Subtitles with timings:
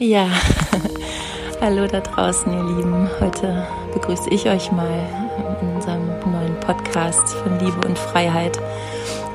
[0.00, 0.26] Ja,
[1.60, 3.08] hallo da draußen, ihr Lieben.
[3.20, 4.90] Heute begrüße ich euch mal
[5.62, 8.58] in unserem neuen Podcast von Liebe und Freiheit.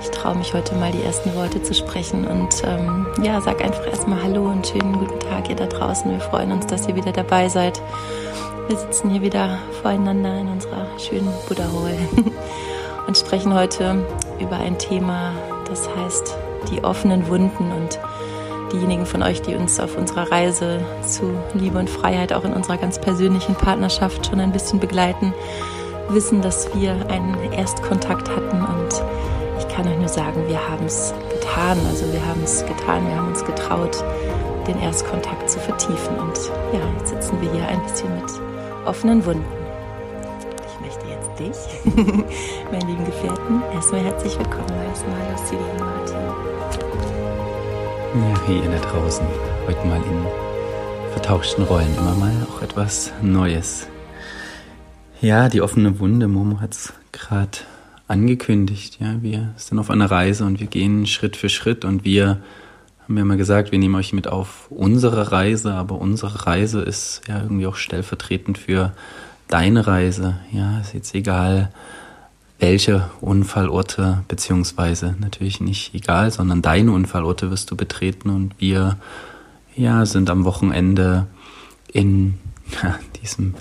[0.02, 3.88] Ich traue mich heute mal die ersten Worte zu sprechen und ähm, ja, sag einfach
[3.88, 6.11] erstmal Hallo und schönen guten Tag ihr da draußen.
[6.11, 7.82] Wir freuen uns, dass ihr wieder dabei seid.
[8.68, 11.98] Wir sitzen hier wieder voreinander in unserer schönen Buddha Hall
[13.07, 14.05] und sprechen heute
[14.41, 15.32] über ein Thema,
[15.70, 16.36] das heißt
[16.70, 17.98] die offenen Wunden und
[18.71, 22.77] diejenigen von euch, die uns auf unserer Reise zu Liebe und Freiheit auch in unserer
[22.77, 25.33] ganz persönlichen Partnerschaft schon ein bisschen begleiten,
[26.10, 29.04] wissen, dass wir einen Erstkontakt hatten und
[29.60, 31.77] ich kann euch nur sagen, wir haben es getan.
[31.89, 34.03] Also wir haben es getan, wir haben uns getraut,
[34.67, 36.17] den Erstkontakt zu vertiefen.
[36.17, 36.38] Und
[36.73, 38.31] ja, jetzt sitzen wir hier ein bisschen mit
[38.86, 39.45] offenen Wunden.
[40.67, 41.95] Ich möchte jetzt dich,
[42.72, 46.39] meinen lieben Gefährten, erstmal herzlich willkommen Erstmal, Lucy und Martin.
[48.16, 49.25] Ja, hier da draußen.
[49.67, 51.95] Heute mal in vertauschten Rollen.
[51.95, 53.88] Immer mal auch etwas Neues.
[55.21, 56.27] Ja, die offene Wunde.
[56.27, 57.59] Momo hat es gerade
[58.07, 58.97] angekündigt.
[58.99, 62.41] Ja, wir sind auf einer Reise und wir gehen Schritt für Schritt und wir
[63.03, 67.21] haben ja mal gesagt, wir nehmen euch mit auf unsere Reise, aber unsere Reise ist
[67.27, 68.91] ja irgendwie auch stellvertretend für
[69.47, 70.39] deine Reise.
[70.51, 71.71] Ja, ist jetzt egal,
[72.59, 78.97] welche Unfallorte, beziehungsweise natürlich nicht egal, sondern deine Unfallorte wirst du betreten und wir
[79.75, 81.27] ja, sind am Wochenende
[81.91, 82.38] in
[82.83, 83.55] ja, diesem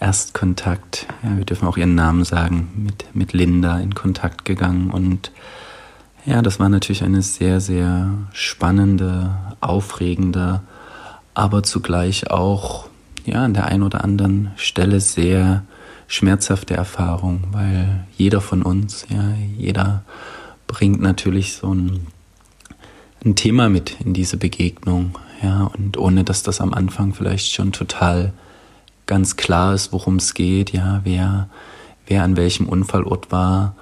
[0.00, 5.30] Erstkontakt, ja, wir dürfen auch ihren Namen sagen, mit, mit Linda in Kontakt gegangen und
[6.26, 10.60] ja, das war natürlich eine sehr, sehr spannende, aufregende,
[11.34, 12.88] aber zugleich auch
[13.24, 15.62] ja, an der einen oder anderen Stelle sehr
[16.10, 20.02] schmerzhafte Erfahrung, weil jeder von uns, ja, jeder
[20.66, 22.08] bringt natürlich so ein,
[23.24, 27.70] ein Thema mit in diese Begegnung, ja, und ohne dass das am Anfang vielleicht schon
[27.70, 28.32] total
[29.06, 31.48] ganz klar ist, worum es geht, ja, wer,
[32.08, 33.76] wer an welchem Unfallort war,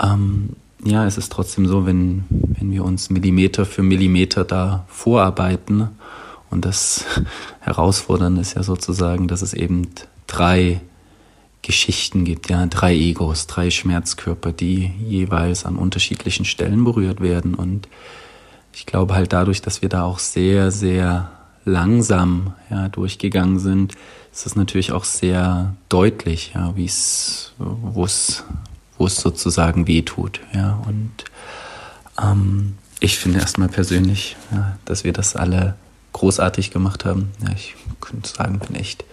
[0.00, 0.50] ähm,
[0.84, 5.88] ja, es ist trotzdem so, wenn, wenn wir uns Millimeter für Millimeter da vorarbeiten,
[6.50, 7.04] und das
[7.60, 9.88] Herausfordernde ist ja sozusagen, dass es eben
[10.28, 10.80] drei
[11.64, 17.54] Geschichten gibt, ja, drei Egos, drei Schmerzkörper, die jeweils an unterschiedlichen Stellen berührt werden.
[17.54, 17.88] Und
[18.74, 21.30] ich glaube halt dadurch, dass wir da auch sehr, sehr
[21.64, 23.94] langsam ja, durchgegangen sind,
[24.30, 28.44] ist es natürlich auch sehr deutlich, ja, wie es, wo es,
[28.98, 30.82] wo es sozusagen wehtut, ja.
[30.86, 31.24] Und
[32.22, 35.76] ähm, ich finde erstmal persönlich, ja, dass wir das alle
[36.12, 37.30] großartig gemacht haben.
[37.42, 39.04] Ja, ich könnte sagen, bin echt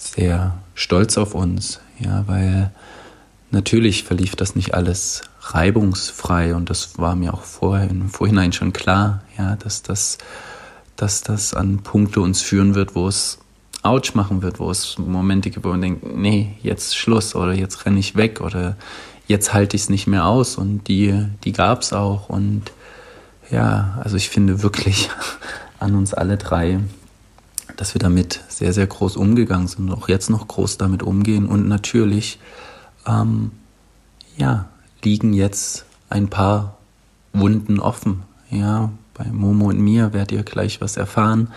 [0.00, 2.72] sehr stolz auf uns, ja, weil
[3.50, 8.72] natürlich verlief das nicht alles reibungsfrei und das war mir auch vorher im Vorhinein schon
[8.72, 10.18] klar, ja, dass das,
[10.96, 13.38] dass das an Punkte uns führen wird, wo es
[13.82, 17.86] Ouch machen wird, wo es Momente gibt, wo man denkt, nee, jetzt Schluss oder jetzt
[17.86, 18.76] renne ich weg oder
[19.26, 22.72] jetzt halte ich es nicht mehr aus und die, die gab es auch und
[23.50, 25.08] ja, also ich finde wirklich
[25.78, 26.80] an uns alle drei,
[27.80, 31.46] dass wir damit sehr, sehr groß umgegangen sind und auch jetzt noch groß damit umgehen.
[31.46, 32.38] Und natürlich,
[33.06, 33.52] ähm,
[34.36, 34.68] ja,
[35.02, 36.76] liegen jetzt ein paar
[37.32, 38.24] Wunden offen.
[38.50, 41.48] Ja, bei Momo und mir werdet ihr gleich was erfahren.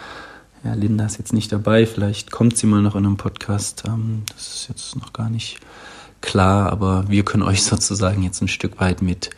[0.63, 3.83] Ja, Linda ist jetzt nicht dabei, vielleicht kommt sie mal noch in einem Podcast.
[3.85, 5.59] Ähm, das ist jetzt noch gar nicht
[6.21, 9.31] klar, aber wir können euch sozusagen jetzt ein Stück weit mit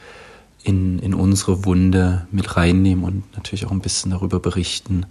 [0.61, 5.07] in, in unsere Wunde mit reinnehmen und natürlich auch ein bisschen darüber berichten,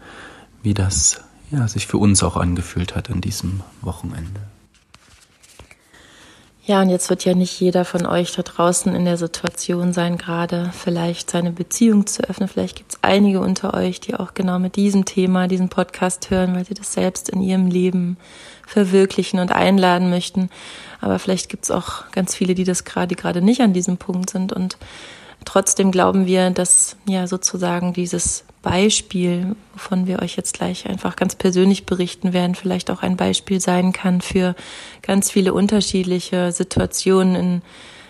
[0.62, 1.20] wie das
[1.50, 4.41] ja, sich für uns auch angefühlt hat an diesem Wochenende.
[6.66, 10.16] Ja, und jetzt wird ja nicht jeder von euch da draußen in der Situation sein,
[10.16, 12.49] gerade vielleicht seine Beziehung zu öffnen.
[12.49, 16.55] Vielleicht gibt es einige unter euch, die auch genau mit diesem Thema diesen Podcast hören,
[16.55, 18.16] weil sie das selbst in ihrem Leben
[18.66, 20.49] verwirklichen und einladen möchten.
[21.03, 24.31] Aber vielleicht gibt es auch ganz viele, die das gerade, gerade nicht an diesem Punkt
[24.31, 24.50] sind.
[24.50, 24.78] Und
[25.44, 31.37] trotzdem glauben wir, dass ja sozusagen dieses Beispiel, wovon wir euch jetzt gleich einfach ganz
[31.37, 34.56] persönlich berichten werden, vielleicht auch ein Beispiel sein kann für
[35.02, 37.62] ganz viele unterschiedliche Situationen in,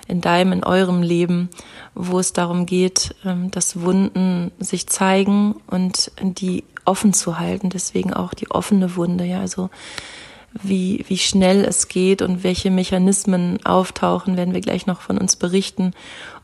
[0.06, 1.51] in deinem, in eurem Leben,
[1.95, 7.69] wo es darum geht, ähm, dass Wunden sich zeigen und die offen zu halten.
[7.69, 9.71] Deswegen auch die offene Wunde, ja, also
[10.62, 15.37] wie, wie schnell es geht und welche Mechanismen auftauchen, werden wir gleich noch von uns
[15.37, 15.93] berichten,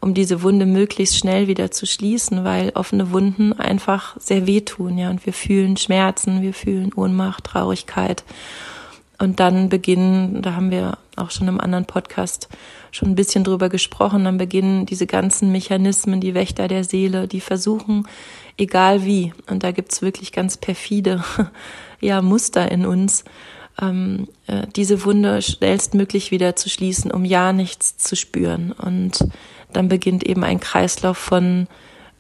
[0.01, 5.11] um diese Wunde möglichst schnell wieder zu schließen, weil offene Wunden einfach sehr wehtun, ja,
[5.11, 8.25] und wir fühlen Schmerzen, wir fühlen Ohnmacht, Traurigkeit.
[9.19, 12.49] und dann beginnen, da haben wir auch schon im anderen Podcast
[12.91, 17.41] schon ein bisschen drüber gesprochen, dann beginnen diese ganzen Mechanismen, die Wächter der Seele, die
[17.41, 18.09] versuchen,
[18.57, 21.23] egal wie, und da gibt's wirklich ganz perfide
[22.01, 23.25] ja, Muster in uns,
[23.81, 28.73] ähm, äh, diese Wunde schnellstmöglich wieder zu schließen, um ja nichts zu spüren.
[28.73, 29.27] Und
[29.73, 31.67] dann beginnt eben ein Kreislauf von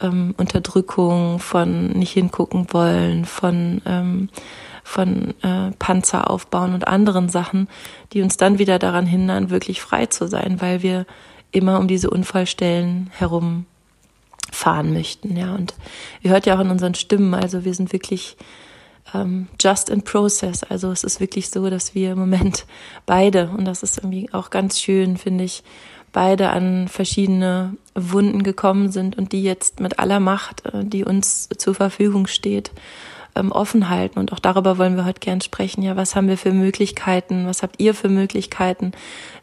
[0.01, 4.29] ähm, Unterdrückung, von nicht hingucken wollen, von ähm,
[4.83, 7.69] von äh, Panzer aufbauen und anderen Sachen,
[8.13, 11.07] die uns dann wieder daran hindern, wirklich frei zu sein, weil wir
[11.53, 13.67] immer um diese Unfallstellen herum
[14.51, 15.55] fahren möchten, ja.
[15.55, 15.75] Und
[16.23, 18.37] ihr hört ja auch in unseren Stimmen, also wir sind wirklich
[19.15, 20.63] ähm, just in process.
[20.65, 22.67] Also es ist wirklich so, dass wir im Moment
[23.07, 25.63] beide, und das ist irgendwie auch ganz schön, finde ich,
[26.13, 31.49] beide an verschiedene Wunden gekommen sind und die jetzt mit aller Macht, äh, die uns
[31.57, 32.73] zur Verfügung steht,
[33.37, 34.19] ähm, offen halten.
[34.19, 35.83] Und auch darüber wollen wir heute gern sprechen.
[35.83, 37.47] Ja, was haben wir für Möglichkeiten?
[37.47, 38.93] Was habt ihr für Möglichkeiten,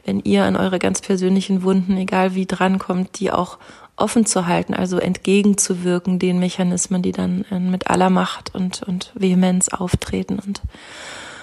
[0.06, 3.58] wenn ihr an eure ganz persönlichen Wunden, egal wie drankommt, die auch
[3.98, 9.12] offen zu halten, also entgegenzuwirken den Mechanismen, die dann äh, mit aller Macht und, und
[9.16, 10.40] Vehemenz auftreten.
[10.40, 10.62] Und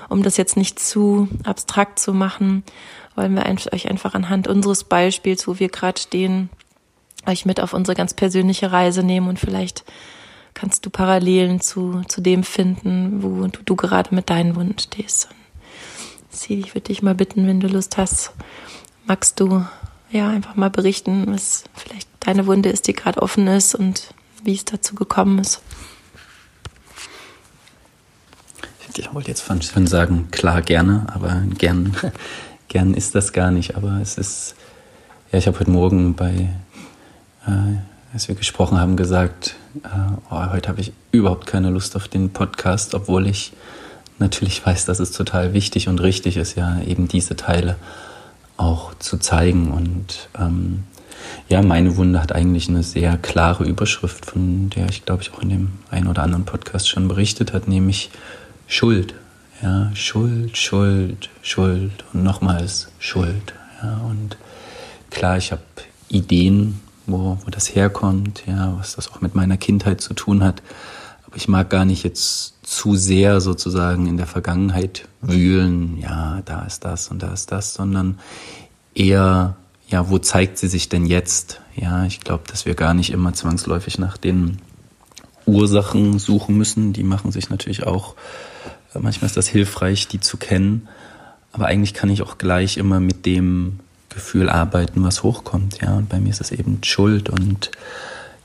[0.08, 2.62] um das jetzt nicht zu abstrakt zu machen,
[3.16, 6.48] wollen wir euch einfach anhand unseres Beispiels, wo wir gerade stehen,
[7.26, 9.84] euch mit auf unsere ganz persönliche Reise nehmen und vielleicht
[10.52, 15.28] kannst du Parallelen zu, zu dem finden, wo du, du gerade mit deinen Wunden stehst.
[16.28, 18.32] Sie, ich würde dich mal bitten, wenn du Lust hast,
[19.06, 19.64] magst du
[20.10, 24.54] ja einfach mal berichten, was vielleicht deine Wunde ist, die gerade offen ist und wie
[24.54, 25.60] es dazu gekommen ist.
[28.96, 31.96] Ich wollte jetzt von sagen, klar, gerne, aber gern,
[32.68, 33.76] gern ist das gar nicht.
[33.76, 34.54] Aber es ist,
[35.32, 36.50] ja, ich habe heute Morgen bei
[37.46, 37.76] äh,
[38.14, 39.88] als wir gesprochen haben, gesagt, äh,
[40.30, 43.52] oh, heute habe ich überhaupt keine Lust auf den Podcast, obwohl ich
[44.20, 47.76] natürlich weiß, dass es total wichtig und richtig ist, ja, eben diese Teile
[48.56, 49.70] auch zu zeigen.
[49.70, 50.84] Und ähm,
[51.48, 55.40] ja, meine Wunde hat eigentlich eine sehr klare Überschrift, von der ich, glaube ich, auch
[55.40, 58.10] in dem einen oder anderen Podcast schon berichtet hat, nämlich
[58.66, 59.14] Schuld.
[59.62, 63.54] Ja, Schuld, Schuld, Schuld und nochmals Schuld.
[63.82, 64.36] Ja, und
[65.10, 65.62] klar, ich habe
[66.08, 70.62] Ideen wo, wo das herkommt, ja, was das auch mit meiner Kindheit zu tun hat.
[71.26, 76.62] Aber ich mag gar nicht jetzt zu sehr sozusagen in der Vergangenheit wühlen, ja, da
[76.62, 78.18] ist das und da ist das, sondern
[78.94, 79.56] eher,
[79.88, 81.60] ja, wo zeigt sie sich denn jetzt?
[81.76, 84.58] Ja, ich glaube, dass wir gar nicht immer zwangsläufig nach den
[85.46, 86.92] Ursachen suchen müssen.
[86.92, 88.14] Die machen sich natürlich auch,
[88.94, 90.88] äh, manchmal ist das hilfreich, die zu kennen.
[91.52, 95.94] Aber eigentlich kann ich auch gleich immer mit dem Gefühl arbeiten, was hochkommt, ja.
[95.96, 97.70] Und bei mir ist es eben Schuld und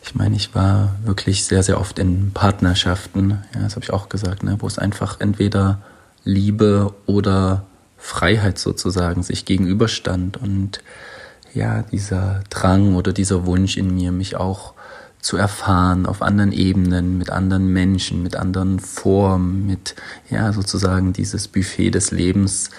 [0.01, 4.09] ich meine, ich war wirklich sehr, sehr oft in Partnerschaften, ja, das habe ich auch
[4.09, 5.81] gesagt, ne, wo es einfach entweder
[6.23, 7.65] Liebe oder
[7.97, 10.81] Freiheit sozusagen sich gegenüberstand und
[11.53, 14.73] ja, dieser Drang oder dieser Wunsch in mir, mich auch
[15.21, 19.95] zu erfahren auf anderen Ebenen, mit anderen Menschen, mit anderen Formen, mit
[20.29, 22.69] ja sozusagen dieses Buffet des Lebens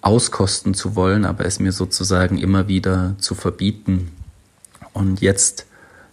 [0.00, 4.12] auskosten zu wollen, aber es mir sozusagen immer wieder zu verbieten.
[4.92, 5.66] Und jetzt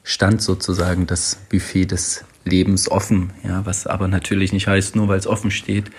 [0.03, 5.19] stand sozusagen das Buffet des Lebens offen, ja, was aber natürlich nicht heißt, nur weil
[5.19, 5.91] es offen steht,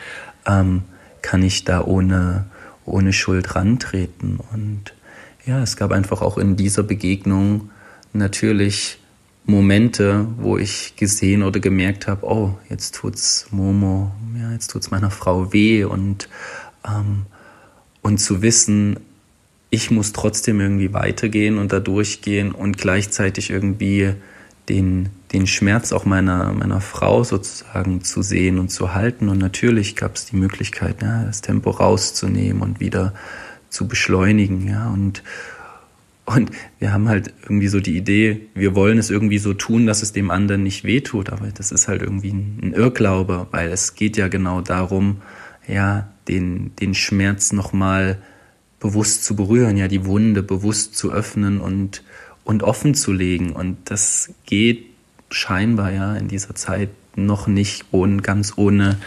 [0.47, 0.83] ähm,
[1.23, 2.47] kann ich da ohne,
[2.85, 4.41] ohne Schuld rantreten.
[4.53, 4.93] Und
[5.47, 7.71] ja, es gab einfach auch in dieser Begegnung
[8.13, 8.99] natürlich
[9.45, 15.11] Momente, wo ich gesehen oder gemerkt habe, oh, jetzt tut's Momo, ja, jetzt tut's meiner
[15.11, 16.29] Frau weh und
[16.87, 17.27] ähm,
[18.03, 18.99] und zu wissen,
[19.75, 24.13] ich muss trotzdem irgendwie weitergehen und da durchgehen und gleichzeitig irgendwie
[24.69, 29.31] den, den Schmerz auch meiner, meiner Frau sozusagen zu sehen und zu halten.
[29.31, 33.15] Und natürlich gab es die Möglichkeit, ja, das Tempo rauszunehmen und wieder
[33.71, 34.69] zu beschleunigen.
[34.69, 35.23] Ja, und,
[36.27, 40.03] und wir haben halt irgendwie so die Idee, wir wollen es irgendwie so tun, dass
[40.03, 41.31] es dem anderen nicht wehtut.
[41.31, 45.23] Aber das ist halt irgendwie ein Irrglaube, weil es geht ja genau darum,
[45.67, 48.19] ja, den, den Schmerz nochmal
[48.83, 52.03] bewusst zu berühren, ja, die Wunde bewusst zu öffnen und,
[52.43, 53.53] und offen zu legen.
[53.53, 54.87] Und das geht
[55.31, 58.99] scheinbar, ja, in dieser Zeit noch nicht ohne, ganz ohne,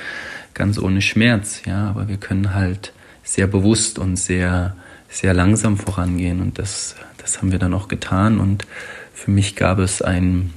[0.54, 4.78] ganz ohne Schmerz, ja, aber wir können halt sehr bewusst und sehr,
[5.10, 6.42] sehr langsam vorangehen.
[6.42, 8.40] Und das, das haben wir dann auch getan.
[8.40, 8.66] Und
[9.14, 10.54] für mich gab es ein,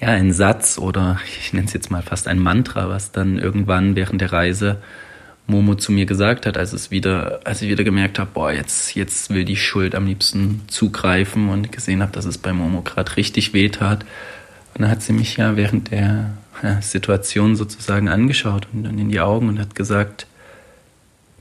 [0.00, 3.94] ja, ein Satz oder ich nenne es jetzt mal fast ein Mantra, was dann irgendwann
[3.94, 4.80] während der Reise
[5.46, 8.94] Momo zu mir gesagt hat, als es wieder, als ich wieder gemerkt habe, boah, jetzt,
[8.94, 13.16] jetzt will die Schuld am liebsten zugreifen und gesehen habe, dass es bei Momo gerade
[13.16, 14.04] richtig weht hat.
[14.74, 16.30] Und dann hat sie mich ja während der
[16.80, 20.26] Situation sozusagen angeschaut und dann in die Augen und hat gesagt,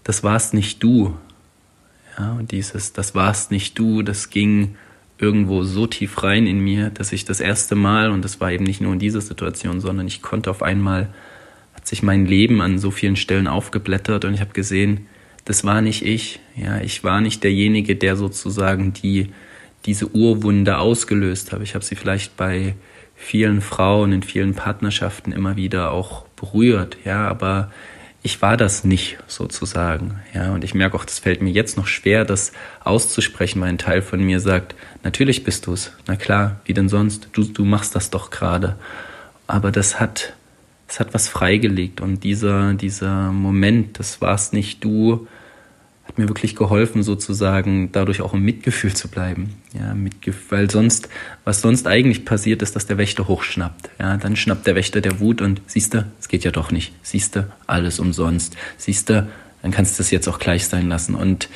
[0.04, 1.16] das warst nicht du.
[2.18, 4.76] Ja, und dieses, das warst nicht du, das ging
[5.20, 8.64] irgendwo so tief rein in mir, dass ich das erste Mal, und das war eben
[8.64, 11.10] nicht nur in dieser Situation, sondern ich konnte auf einmal,
[11.90, 15.08] sich mein Leben an so vielen Stellen aufgeblättert und ich habe gesehen,
[15.46, 16.40] das war nicht ich.
[16.56, 19.30] Ja, ich war nicht derjenige, der sozusagen die,
[19.88, 21.64] diese Urwunde ausgelöst habe.
[21.64, 22.76] Ich habe sie vielleicht bei
[23.16, 27.72] vielen Frauen in vielen Partnerschaften immer wieder auch berührt, ja, aber
[28.22, 31.88] ich war das nicht sozusagen, ja, und ich merke auch, das fällt mir jetzt noch
[31.88, 32.52] schwer, das
[32.84, 33.60] auszusprechen.
[33.60, 37.30] Mein Teil von mir sagt, natürlich bist du es, na klar, wie denn sonst?
[37.34, 38.76] Du, du machst das doch gerade.
[39.48, 40.34] Aber das hat,
[40.90, 45.28] das hat was freigelegt und dieser, dieser Moment, das warst nicht du,
[46.04, 49.54] hat mir wirklich geholfen, sozusagen dadurch auch im Mitgefühl zu bleiben.
[49.80, 51.08] Ja, Mitgefühl, weil sonst,
[51.44, 53.92] was sonst eigentlich passiert, ist, dass der Wächter hochschnappt.
[54.00, 56.92] Ja, dann schnappt der Wächter der Wut und siehst du, es geht ja doch nicht.
[57.04, 58.58] Siehst du, alles umsonst.
[58.78, 59.28] Siehst du,
[59.62, 61.14] dann kannst du es jetzt auch gleich sein lassen.
[61.14, 61.50] Und,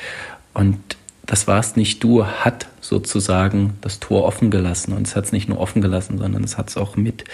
[0.52, 0.78] und
[1.26, 4.92] das warst nicht du, hat sozusagen das Tor offen gelassen.
[4.92, 7.24] Und es hat es nicht nur offen gelassen, sondern es hat es auch mit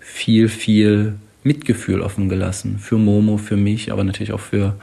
[0.00, 2.78] viel, viel Mitgefühl offen gelassen.
[2.78, 4.76] Für Momo, für mich, aber natürlich auch für,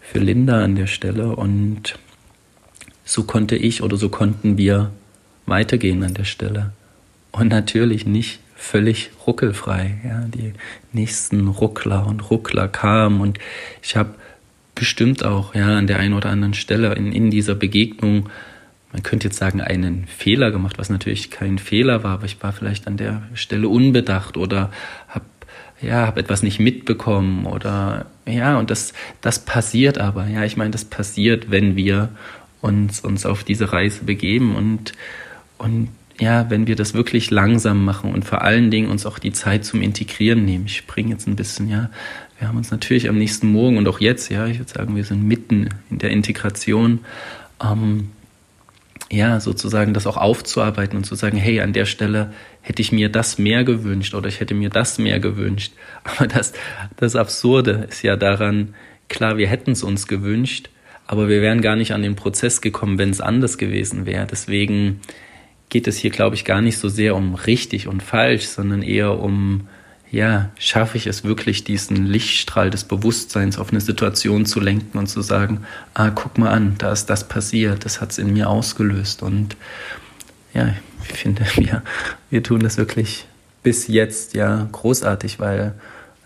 [0.00, 1.36] für Linda an der Stelle.
[1.36, 1.98] Und
[3.04, 4.90] so konnte ich oder so konnten wir
[5.46, 6.72] weitergehen an der Stelle.
[7.30, 9.98] Und natürlich nicht völlig ruckelfrei.
[10.04, 10.54] Ja, die
[10.92, 13.38] nächsten Ruckler und Ruckler kamen und
[13.82, 14.14] ich habe
[14.74, 18.28] bestimmt auch ja an der einen oder anderen Stelle in, in dieser Begegnung,
[18.92, 22.52] man könnte jetzt sagen, einen Fehler gemacht, was natürlich kein Fehler war, aber ich war
[22.52, 24.70] vielleicht an der Stelle unbedacht oder
[25.80, 30.26] ja, habe etwas nicht mitbekommen oder ja, und das, das passiert aber.
[30.26, 32.08] Ja, ich meine, das passiert, wenn wir
[32.60, 34.92] uns, uns auf diese Reise begeben und,
[35.58, 39.32] und ja, wenn wir das wirklich langsam machen und vor allen Dingen uns auch die
[39.32, 40.64] Zeit zum Integrieren nehmen.
[40.66, 41.90] Ich springe jetzt ein bisschen, ja.
[42.38, 45.04] Wir haben uns natürlich am nächsten Morgen und auch jetzt, ja, ich würde sagen, wir
[45.04, 47.00] sind mitten in der Integration,
[47.62, 48.10] ähm,
[49.10, 53.08] ja, sozusagen das auch aufzuarbeiten und zu sagen, hey, an der Stelle hätte ich mir
[53.08, 55.72] das mehr gewünscht oder ich hätte mir das mehr gewünscht.
[56.04, 56.52] Aber das,
[56.96, 58.74] das Absurde ist ja daran,
[59.08, 60.70] klar, wir hätten es uns gewünscht,
[61.06, 64.26] aber wir wären gar nicht an den Prozess gekommen, wenn es anders gewesen wäre.
[64.26, 65.00] Deswegen
[65.68, 69.20] geht es hier, glaube ich, gar nicht so sehr um richtig und falsch, sondern eher
[69.20, 69.68] um,
[70.16, 75.08] ja, schaffe ich es wirklich, diesen Lichtstrahl des Bewusstseins auf eine Situation zu lenken und
[75.08, 78.48] zu sagen, ah, guck mal an, da ist das passiert, das hat es in mir
[78.48, 79.22] ausgelöst.
[79.22, 79.56] Und
[80.54, 81.82] ja, ich finde, wir,
[82.30, 83.26] wir tun das wirklich
[83.62, 85.74] bis jetzt ja großartig, weil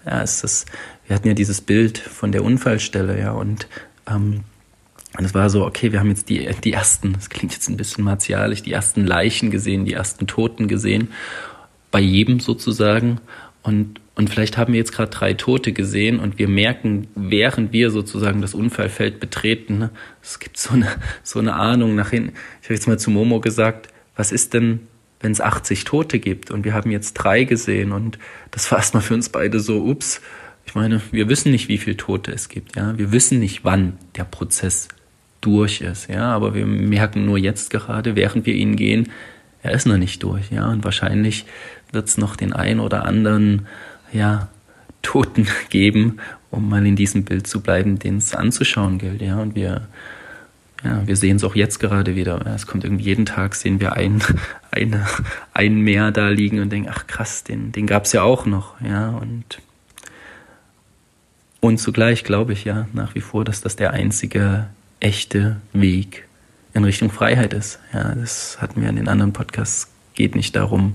[0.06, 0.66] ja, es ist,
[1.08, 3.66] wir hatten ja dieses Bild von der Unfallstelle, ja, und
[4.08, 4.44] ähm,
[5.18, 7.76] und es war so, okay, wir haben jetzt die, die ersten, das klingt jetzt ein
[7.76, 11.08] bisschen martialisch, die ersten Leichen gesehen, die ersten Toten gesehen,
[11.90, 13.20] bei jedem sozusagen.
[13.62, 17.90] Und, und vielleicht haben wir jetzt gerade drei Tote gesehen und wir merken, während wir
[17.90, 19.90] sozusagen das Unfallfeld betreten, ne,
[20.22, 20.88] es gibt so eine,
[21.22, 22.32] so eine Ahnung nach hinten.
[22.62, 24.80] Ich habe jetzt mal zu Momo gesagt, was ist denn,
[25.20, 26.50] wenn es 80 Tote gibt?
[26.50, 28.18] Und wir haben jetzt drei gesehen und
[28.50, 30.22] das war erstmal für uns beide so, ups,
[30.64, 33.98] ich meine, wir wissen nicht, wie viele Tote es gibt, ja, wir wissen nicht, wann
[34.16, 34.88] der Prozess
[35.40, 39.08] durch ist, ja, aber wir merken nur jetzt gerade, während wir ihn gehen,
[39.62, 41.44] er ist noch nicht durch, ja, und wahrscheinlich
[41.92, 43.66] wird es noch den einen oder anderen,
[44.12, 44.48] ja,
[45.02, 46.18] Toten geben,
[46.50, 49.88] um mal in diesem Bild zu bleiben, den es anzuschauen gilt, ja, und wir
[50.84, 52.46] ja, wir sehen es auch jetzt gerade wieder.
[52.54, 54.22] Es kommt irgendwie jeden Tag, sehen wir ein,
[54.70, 55.06] eine,
[55.52, 58.80] ein Meer da liegen und denken, ach krass, den, den gab es ja auch noch.
[58.80, 59.60] Ja, und,
[61.60, 64.66] und zugleich glaube ich ja nach wie vor, dass das der einzige
[65.00, 66.26] echte Weg
[66.72, 67.78] in Richtung Freiheit ist.
[67.92, 69.88] Ja, das hatten wir in den anderen Podcasts.
[70.14, 70.94] Geht nicht darum,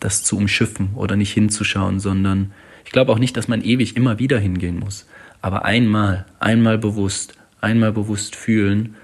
[0.00, 2.52] das zu umschiffen oder nicht hinzuschauen, sondern
[2.84, 5.06] ich glaube auch nicht, dass man ewig immer wieder hingehen muss.
[5.42, 8.96] Aber einmal, einmal bewusst, einmal bewusst fühlen,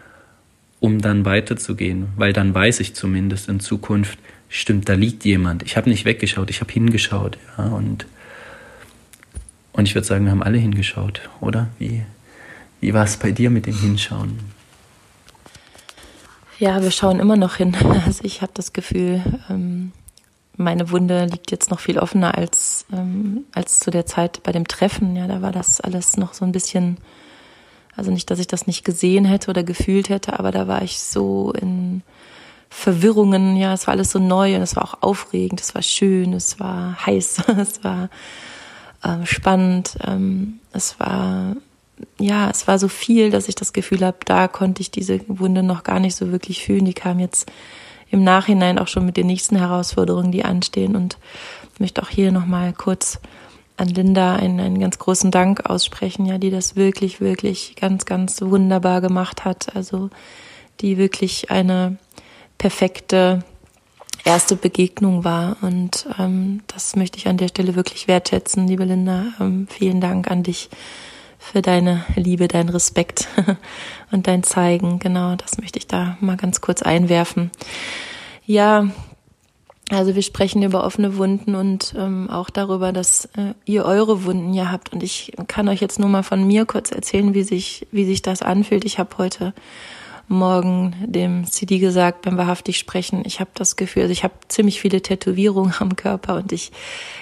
[0.81, 5.63] um dann weiterzugehen, weil dann weiß ich zumindest in Zukunft, stimmt, da liegt jemand.
[5.63, 8.07] Ich habe nicht weggeschaut, ich habe hingeschaut, ja, und
[9.73, 11.69] und ich würde sagen, wir haben alle hingeschaut, oder?
[11.79, 12.03] Wie
[12.81, 14.39] wie war es bei dir mit dem Hinschauen?
[16.59, 17.77] Ja, wir schauen immer noch hin.
[18.07, 19.93] Also ich habe das Gefühl, ähm,
[20.57, 24.67] meine Wunde liegt jetzt noch viel offener als, ähm, als zu der Zeit bei dem
[24.67, 25.17] Treffen.
[25.17, 26.99] Ja, da war das alles noch so ein bisschen
[27.97, 31.01] also nicht, dass ich das nicht gesehen hätte oder gefühlt hätte, aber da war ich
[31.01, 32.03] so in
[32.69, 33.57] Verwirrungen.
[33.57, 36.61] Ja, es war alles so neu und es war auch aufregend, es war schön, es
[36.61, 38.11] war heiß, es war
[39.03, 41.57] ähm, spannend, ähm, es war
[42.19, 45.63] ja, es war so viel, dass ich das Gefühl habe, da konnte ich diese Wunde
[45.63, 46.85] noch gar nicht so wirklich fühlen.
[46.85, 47.51] Die kam jetzt
[48.11, 51.19] im Nachhinein auch schon mit den nächsten Herausforderungen, die anstehen und
[51.79, 53.19] möchte auch hier nochmal kurz
[53.77, 58.41] an Linda einen, einen ganz großen Dank aussprechen, ja, die das wirklich, wirklich ganz, ganz
[58.41, 59.77] wunderbar gemacht hat.
[59.77, 60.11] Also
[60.81, 61.97] die wirklich eine
[62.59, 63.45] perfekte
[64.25, 65.57] erste Begegnung war.
[65.63, 69.27] Und ähm, das möchte ich an der Stelle wirklich wertschätzen, liebe Linda.
[69.41, 70.69] Ähm, vielen Dank an dich
[71.53, 73.29] für deine Liebe, deinen Respekt
[74.11, 74.99] und dein Zeigen.
[74.99, 77.51] Genau, das möchte ich da mal ganz kurz einwerfen.
[78.45, 78.89] Ja,
[79.91, 84.53] also wir sprechen über offene Wunden und ähm, auch darüber, dass äh, ihr eure Wunden
[84.53, 84.93] ja habt.
[84.93, 88.23] Und ich kann euch jetzt nur mal von mir kurz erzählen, wie sich, wie sich
[88.23, 88.85] das anfühlt.
[88.85, 89.55] Ich habe heute
[90.29, 93.23] Morgen dem CD gesagt beim wahrhaftig sprechen.
[93.25, 96.73] Ich habe das Gefühl, also ich habe ziemlich viele Tätowierungen am Körper und ich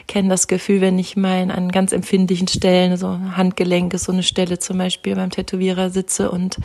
[0.08, 4.22] kenne das Gefühl, wenn ich mal an ganz empfindlichen Stellen, so Handgelenk ist so eine
[4.22, 6.56] Stelle zum Beispiel beim Tätowierer sitze und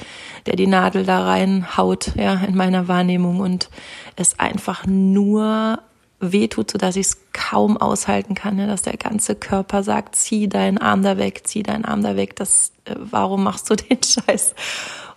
[0.45, 3.69] der die Nadel da reinhaut, ja, in meiner Wahrnehmung und
[4.15, 5.79] es einfach nur
[6.21, 10.47] wehtut, so dass ich es kaum aushalten kann, ja, dass der ganze Körper sagt, zieh
[10.47, 13.99] deinen Arm da weg, zieh deinen Arm da weg, das, äh, warum machst du den
[14.03, 14.55] Scheiß?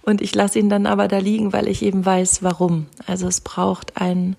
[0.03, 2.87] Und ich lasse ihn dann aber da liegen, weil ich eben weiß, warum.
[3.07, 4.37] Also es braucht ein,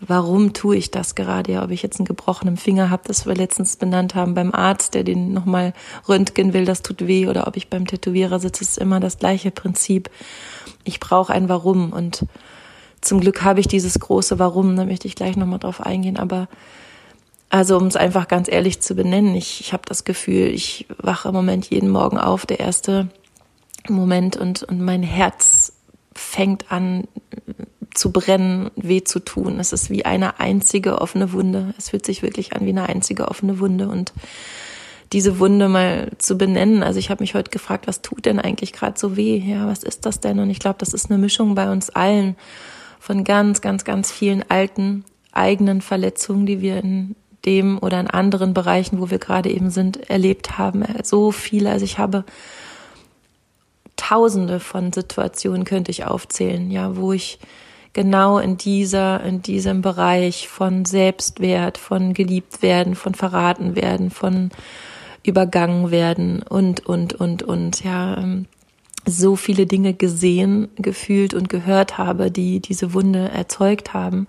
[0.00, 1.52] warum tue ich das gerade?
[1.52, 4.94] Ja, ob ich jetzt einen gebrochenen Finger habe, das wir letztens benannt haben beim Arzt,
[4.94, 5.72] der den nochmal
[6.06, 9.50] röntgen will, das tut weh, oder ob ich beim Tätowierer sitze, ist immer das gleiche
[9.50, 10.10] Prinzip.
[10.84, 12.26] Ich brauche ein Warum und
[13.00, 16.48] zum Glück habe ich dieses große Warum, da möchte ich gleich nochmal drauf eingehen, aber
[17.48, 21.28] also um es einfach ganz ehrlich zu benennen, ich, ich habe das Gefühl, ich wache
[21.28, 23.08] im Moment jeden Morgen auf, der erste
[23.94, 25.72] Moment und, und mein Herz
[26.14, 27.04] fängt an
[27.94, 29.58] zu brennen, weh zu tun.
[29.58, 31.74] Es ist wie eine einzige offene Wunde.
[31.78, 34.12] Es fühlt sich wirklich an wie eine einzige offene Wunde und
[35.12, 36.82] diese Wunde mal zu benennen.
[36.82, 39.38] Also ich habe mich heute gefragt, was tut denn eigentlich gerade so weh?
[39.38, 40.40] Ja, was ist das denn?
[40.40, 42.36] Und ich glaube, das ist eine Mischung bei uns allen
[42.98, 47.14] von ganz, ganz, ganz vielen alten eigenen Verletzungen, die wir in
[47.44, 50.84] dem oder in anderen Bereichen, wo wir gerade eben sind, erlebt haben.
[51.04, 51.70] So viele.
[51.70, 52.24] Also ich habe
[54.08, 57.38] tausende von Situationen könnte ich aufzählen, ja, wo ich
[57.92, 64.50] genau in dieser, in diesem Bereich von Selbstwert, von geliebt werden, von verraten werden, von
[65.24, 68.46] übergangen werden und, und, und, und, ja, ähm,
[69.08, 74.26] so viele Dinge gesehen, gefühlt und gehört habe, die diese Wunde erzeugt haben.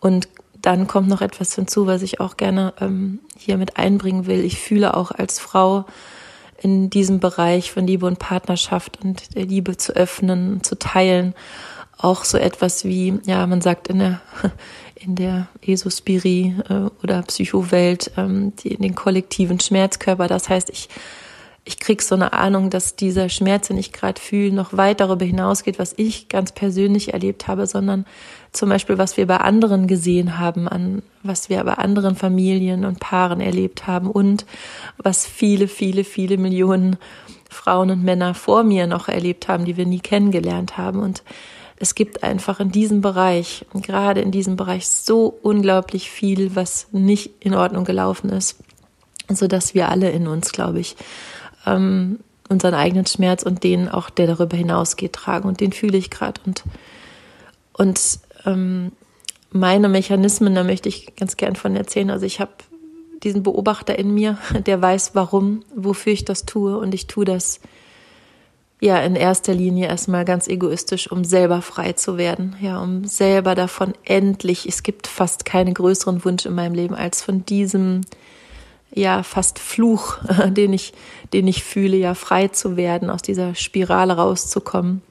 [0.00, 0.28] Und
[0.60, 4.44] dann kommt noch etwas hinzu, was ich auch gerne ähm, hier mit einbringen will.
[4.44, 5.84] Ich fühle auch als Frau
[6.60, 11.34] in diesem Bereich von Liebe und Partnerschaft und der Liebe zu öffnen, zu teilen.
[11.96, 14.20] Auch so etwas wie, ja, man sagt in der,
[14.94, 20.26] in der Esospirie äh, oder Psychowelt, ähm, die, den kollektiven Schmerzkörper.
[20.26, 20.88] Das heißt, ich
[21.68, 25.26] ich krieg so eine Ahnung, dass dieser Schmerz, den ich gerade fühle, noch weit darüber
[25.26, 28.06] hinausgeht, was ich ganz persönlich erlebt habe, sondern
[28.52, 33.00] zum Beispiel, was wir bei anderen gesehen haben, an was wir bei anderen Familien und
[33.00, 34.46] Paaren erlebt haben und
[34.96, 36.96] was viele, viele, viele Millionen
[37.50, 41.00] Frauen und Männer vor mir noch erlebt haben, die wir nie kennengelernt haben.
[41.00, 41.22] Und
[41.76, 47.30] es gibt einfach in diesem Bereich, gerade in diesem Bereich, so unglaublich viel, was nicht
[47.40, 48.58] in Ordnung gelaufen ist,
[49.28, 50.96] so dass wir alle in uns, glaube ich,
[51.66, 55.48] ähm, unseren eigenen Schmerz und den auch, der darüber hinausgeht, tragen.
[55.48, 56.40] Und den fühle ich gerade.
[56.46, 56.64] Und,
[57.74, 58.92] und ähm,
[59.50, 62.10] meine Mechanismen, da möchte ich ganz gern von erzählen.
[62.10, 62.52] Also ich habe
[63.22, 66.78] diesen Beobachter in mir, der weiß, warum, wofür ich das tue.
[66.78, 67.60] Und ich tue das
[68.80, 72.56] ja in erster Linie erstmal ganz egoistisch, um selber frei zu werden.
[72.60, 77.22] Ja, um selber davon endlich, es gibt fast keinen größeren Wunsch in meinem Leben, als
[77.22, 78.02] von diesem
[78.94, 80.92] ja fast Fluch, den ich,
[81.32, 85.02] den ich fühle, ja frei zu werden, aus dieser Spirale rauszukommen,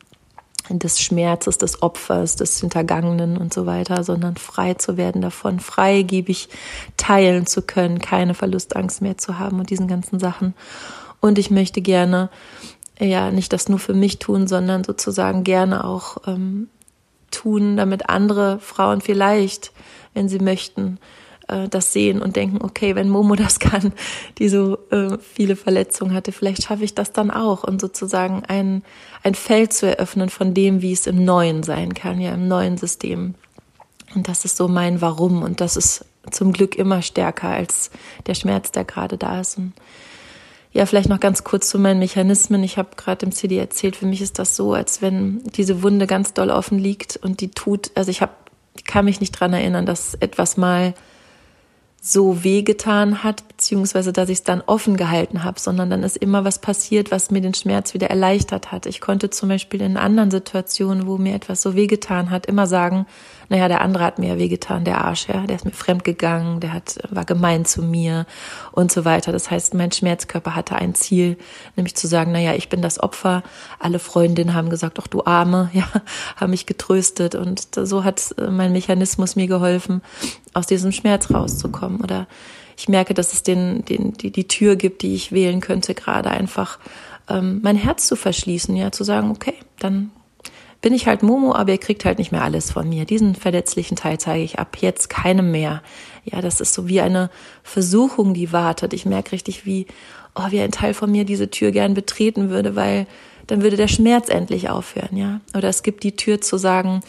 [0.70, 6.50] des Schmerzes, des Opfers, des Hintergangenen und so weiter, sondern frei zu werden davon, freigebig
[6.98, 10.54] teilen zu können, keine Verlustangst mehr zu haben und diesen ganzen Sachen.
[11.20, 12.30] Und ich möchte gerne,
[13.00, 16.70] ja, nicht das nur für mich tun, sondern sozusagen gerne auch ähm,
[17.32, 19.72] tun, damit andere Frauen vielleicht,
[20.14, 21.00] wenn sie möchten,
[21.48, 23.94] äh, das sehen und denken, okay, wenn Momo das kann,
[24.38, 28.84] die so äh, viele Verletzungen hatte, vielleicht schaffe ich das dann auch und sozusagen ein,
[29.24, 32.78] ein Feld zu eröffnen von dem, wie es im Neuen sein kann, ja, im neuen
[32.78, 33.36] System.
[34.16, 37.92] Und das ist so mein Warum und das ist zum Glück immer stärker als
[38.26, 39.58] der Schmerz, der gerade da ist.
[39.58, 39.74] Und
[40.74, 42.64] ja, vielleicht noch ganz kurz zu meinen Mechanismen.
[42.64, 46.08] Ich habe gerade im CD erzählt, für mich ist das so, als wenn diese Wunde
[46.08, 48.34] ganz doll offen liegt und die tut, also ich habe,
[48.86, 50.94] kann mich nicht dran erinnern, dass etwas mal
[52.00, 56.46] so wehgetan hat, beziehungsweise dass ich es dann offen gehalten habe, sondern dann ist immer
[56.46, 58.86] was passiert, was mir den Schmerz wieder erleichtert hat.
[58.86, 63.08] Ich konnte zum Beispiel in anderen Situationen, wo mir etwas so wehgetan hat, immer sagen,
[63.50, 66.60] naja, der andere hat mir ja wehgetan, der Arsch, ja, der ist mir fremd gegangen,
[66.60, 68.26] der hat, war gemein zu mir
[68.74, 69.32] und so weiter.
[69.32, 71.38] Das heißt, mein Schmerzkörper hatte ein Ziel,
[71.76, 73.44] nämlich zu sagen, naja, ich bin das Opfer.
[73.80, 75.88] Alle Freundinnen haben gesagt, ach du Arme, ja,
[76.36, 80.02] haben mich getröstet und so hat mein Mechanismus mir geholfen,
[80.54, 82.28] aus diesem Schmerz rauszukommen oder
[82.78, 86.30] ich merke, dass es den, den, die, die Tür gibt, die ich wählen könnte, gerade
[86.30, 86.78] einfach
[87.30, 90.12] ähm, mein Herz zu verschließen, ja, zu sagen, okay, dann
[90.82, 93.06] bin ich halt Momo, aber ihr kriegt halt nicht mehr alles von mir.
[93.06, 95.82] Diesen verletzlichen Teil zeige ich ab jetzt keinem mehr.
[96.24, 97.32] Ja, das ist so wie eine
[97.64, 98.94] Versuchung, die wartet.
[98.94, 99.88] Ich merke richtig, wie,
[100.36, 103.08] oh, wie ein Teil von mir diese Tür gern betreten würde, weil
[103.48, 105.42] dann würde der Schmerz endlich aufhören, ja.
[105.56, 107.02] Oder es gibt die Tür zu sagen,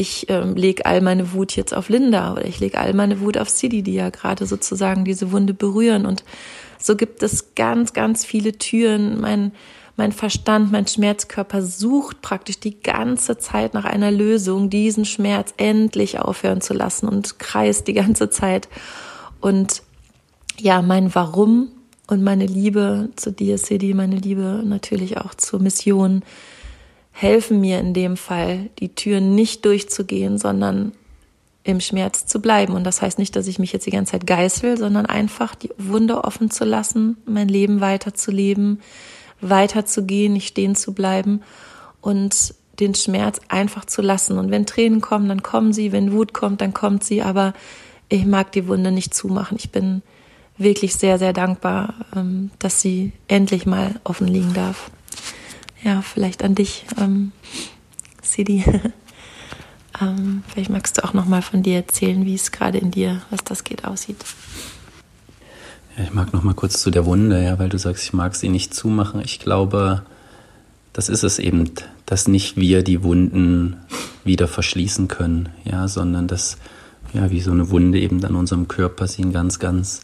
[0.00, 3.36] ich ähm, lege all meine Wut jetzt auf Linda oder ich lege all meine Wut
[3.36, 6.06] auf Sidi, die ja gerade sozusagen diese Wunde berühren.
[6.06, 6.24] Und
[6.78, 9.20] so gibt es ganz, ganz viele Türen.
[9.20, 9.52] Mein,
[9.96, 16.18] mein Verstand, mein Schmerzkörper sucht praktisch die ganze Zeit nach einer Lösung, diesen Schmerz endlich
[16.18, 18.70] aufhören zu lassen und kreist die ganze Zeit.
[19.42, 19.82] Und
[20.58, 21.68] ja, mein Warum
[22.06, 26.22] und meine Liebe zu dir, Sidi, meine Liebe natürlich auch zur Mission,
[27.20, 30.92] helfen mir in dem Fall, die Tür nicht durchzugehen, sondern
[31.64, 32.72] im Schmerz zu bleiben.
[32.72, 35.70] Und das heißt nicht, dass ich mich jetzt die ganze Zeit geißel, sondern einfach die
[35.76, 38.80] Wunde offen zu lassen, mein Leben weiterzuleben,
[39.42, 41.42] weiterzugehen, nicht stehen zu bleiben
[42.00, 44.38] und den Schmerz einfach zu lassen.
[44.38, 47.52] Und wenn Tränen kommen, dann kommen sie, wenn Wut kommt, dann kommt sie, aber
[48.08, 49.58] ich mag die Wunde nicht zumachen.
[49.60, 50.00] Ich bin
[50.56, 54.90] wirklich sehr, sehr dankbar, ähm, dass sie endlich mal offen liegen darf
[55.82, 57.32] ja, vielleicht an dich, ähm,
[58.22, 58.64] Sidi.
[60.00, 63.22] ähm, vielleicht magst du auch noch mal von dir erzählen, wie es gerade in dir,
[63.30, 64.24] was das geht, aussieht.
[65.96, 68.34] Ja, ich mag noch mal kurz zu der Wunde, ja, weil du sagst, ich mag
[68.34, 69.20] sie nicht zumachen.
[69.24, 70.02] Ich glaube,
[70.92, 71.70] das ist es eben,
[72.06, 73.76] dass nicht wir die Wunden
[74.24, 76.58] wieder verschließen können, ja, sondern dass
[77.12, 80.02] ja, wie so eine Wunde eben an unserem Körper sie einen ganz, ganz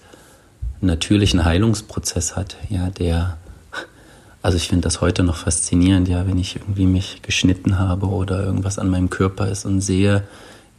[0.81, 3.39] natürlichen Heilungsprozess hat, ja, der
[4.47, 8.45] also ich finde das heute noch faszinierend, ja, wenn ich irgendwie mich geschnitten habe oder
[8.45, 10.23] irgendwas an meinem Körper ist und sehe,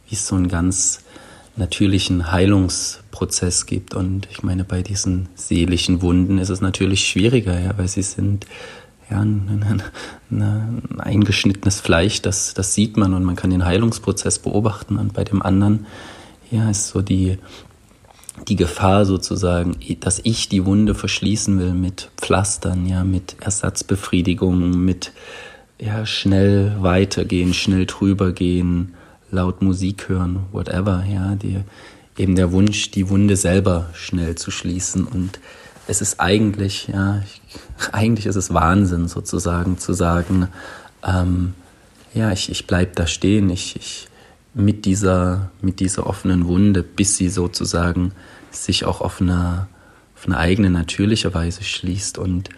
[0.08, 1.00] wie es so einen ganz
[1.54, 3.92] natürlichen Heilungsprozess gibt.
[3.92, 8.46] Und ich meine, bei diesen seelischen Wunden ist es natürlich schwieriger, ja, weil sie sind
[9.10, 9.82] ja, ein, ein,
[10.30, 14.96] ein eingeschnittenes Fleisch, das, das sieht man und man kann den Heilungsprozess beobachten.
[14.96, 15.84] Und bei dem anderen,
[16.50, 17.36] ja, ist so die,
[18.46, 25.12] die Gefahr sozusagen, dass ich die Wunde verschließen will mit Pflastern, ja, mit Ersatzbefriedigung, mit
[25.80, 28.94] ja, schnell weitergehen, schnell drüber gehen,
[29.30, 31.60] laut Musik hören, whatever, ja, die,
[32.16, 35.06] eben der Wunsch, die Wunde selber schnell zu schließen.
[35.06, 35.38] Und
[35.86, 37.40] es ist eigentlich, ja, ich,
[37.92, 40.48] eigentlich ist es Wahnsinn sozusagen zu sagen,
[41.06, 41.54] ähm,
[42.14, 44.07] ja, ich, ich bleib da stehen, ich, ich,
[44.58, 48.12] mit dieser, mit dieser offenen Wunde, bis sie sozusagen
[48.50, 49.68] sich auch auf eine,
[50.16, 52.18] auf eine eigene natürliche Weise schließt.
[52.18, 52.50] Und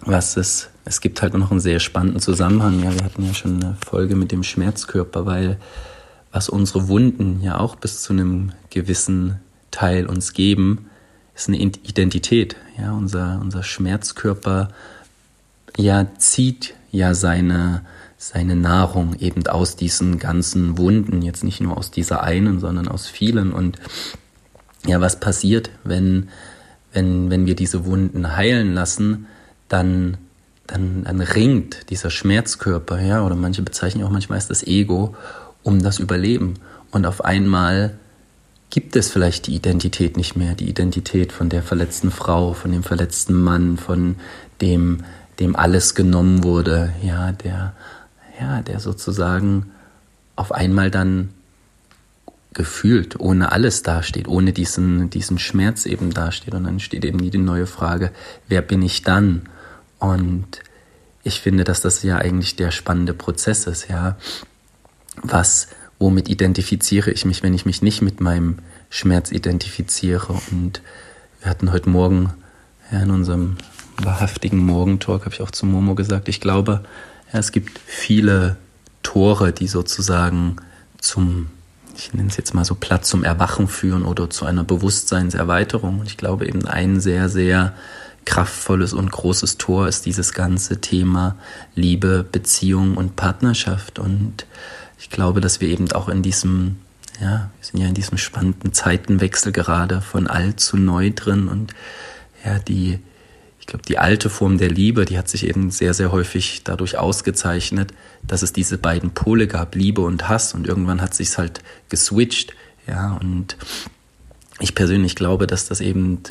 [0.00, 2.82] was es, es gibt halt noch einen sehr spannenden Zusammenhang.
[2.82, 5.58] Ja, wir hatten ja schon eine Folge mit dem Schmerzkörper, weil
[6.32, 10.86] was unsere Wunden ja auch bis zu einem gewissen Teil uns geben,
[11.34, 12.56] ist eine Identität.
[12.78, 14.70] Ja, unser, unser Schmerzkörper
[15.76, 17.84] ja zieht ja seine,
[18.18, 23.06] seine Nahrung eben aus diesen ganzen Wunden, jetzt nicht nur aus dieser einen, sondern aus
[23.06, 23.52] vielen.
[23.52, 23.78] Und
[24.86, 26.28] ja, was passiert, wenn,
[26.92, 29.26] wenn, wenn wir diese Wunden heilen lassen,
[29.68, 30.18] dann,
[30.66, 35.14] dann, dann ringt dieser Schmerzkörper, ja, oder manche bezeichnen auch manchmal als das Ego,
[35.62, 36.54] um das Überleben.
[36.90, 37.98] Und auf einmal
[38.70, 42.82] gibt es vielleicht die Identität nicht mehr, die Identität von der verletzten Frau, von dem
[42.82, 44.16] verletzten Mann, von
[44.60, 45.04] dem,
[45.38, 47.74] dem alles genommen wurde, ja, der
[48.40, 49.70] ja, der sozusagen
[50.36, 51.30] auf einmal dann
[52.54, 56.54] gefühlt ohne alles dasteht, ohne diesen, diesen Schmerz eben dasteht.
[56.54, 58.10] Und dann steht eben die neue Frage,
[58.48, 59.48] wer bin ich dann?
[59.98, 60.60] Und
[61.22, 64.16] ich finde, dass das ja eigentlich der spannende Prozess ist, ja.
[65.22, 70.32] Was, womit identifiziere ich mich, wenn ich mich nicht mit meinem Schmerz identifiziere?
[70.50, 70.80] Und
[71.40, 72.32] wir hatten heute Morgen
[72.90, 73.56] ja, in unserem
[73.96, 76.84] wahrhaftigen Morgentalk, habe ich auch zu Momo gesagt, ich glaube,
[77.32, 78.56] ja, es gibt viele
[79.02, 80.56] Tore, die sozusagen
[80.98, 81.48] zum,
[81.96, 86.00] ich nenne es jetzt mal so Platz zum Erwachen führen oder zu einer Bewusstseinserweiterung.
[86.00, 87.74] Und ich glaube eben ein sehr, sehr
[88.24, 91.36] kraftvolles und großes Tor ist dieses ganze Thema
[91.74, 93.98] Liebe, Beziehung und Partnerschaft.
[93.98, 94.44] Und
[94.98, 96.76] ich glaube, dass wir eben auch in diesem
[97.20, 101.74] Ja, wir sind ja in diesem spannenden Zeitenwechsel gerade von alt zu neu drin und
[102.44, 103.00] ja, die,
[103.68, 107.92] glaube, die alte Form der Liebe, die hat sich eben sehr, sehr häufig dadurch ausgezeichnet,
[108.26, 110.54] dass es diese beiden Pole gab, Liebe und Hass.
[110.54, 112.54] Und irgendwann hat sich's halt geswitcht,
[112.86, 113.56] ja, und
[114.58, 116.22] ich persönlich glaube, dass das eben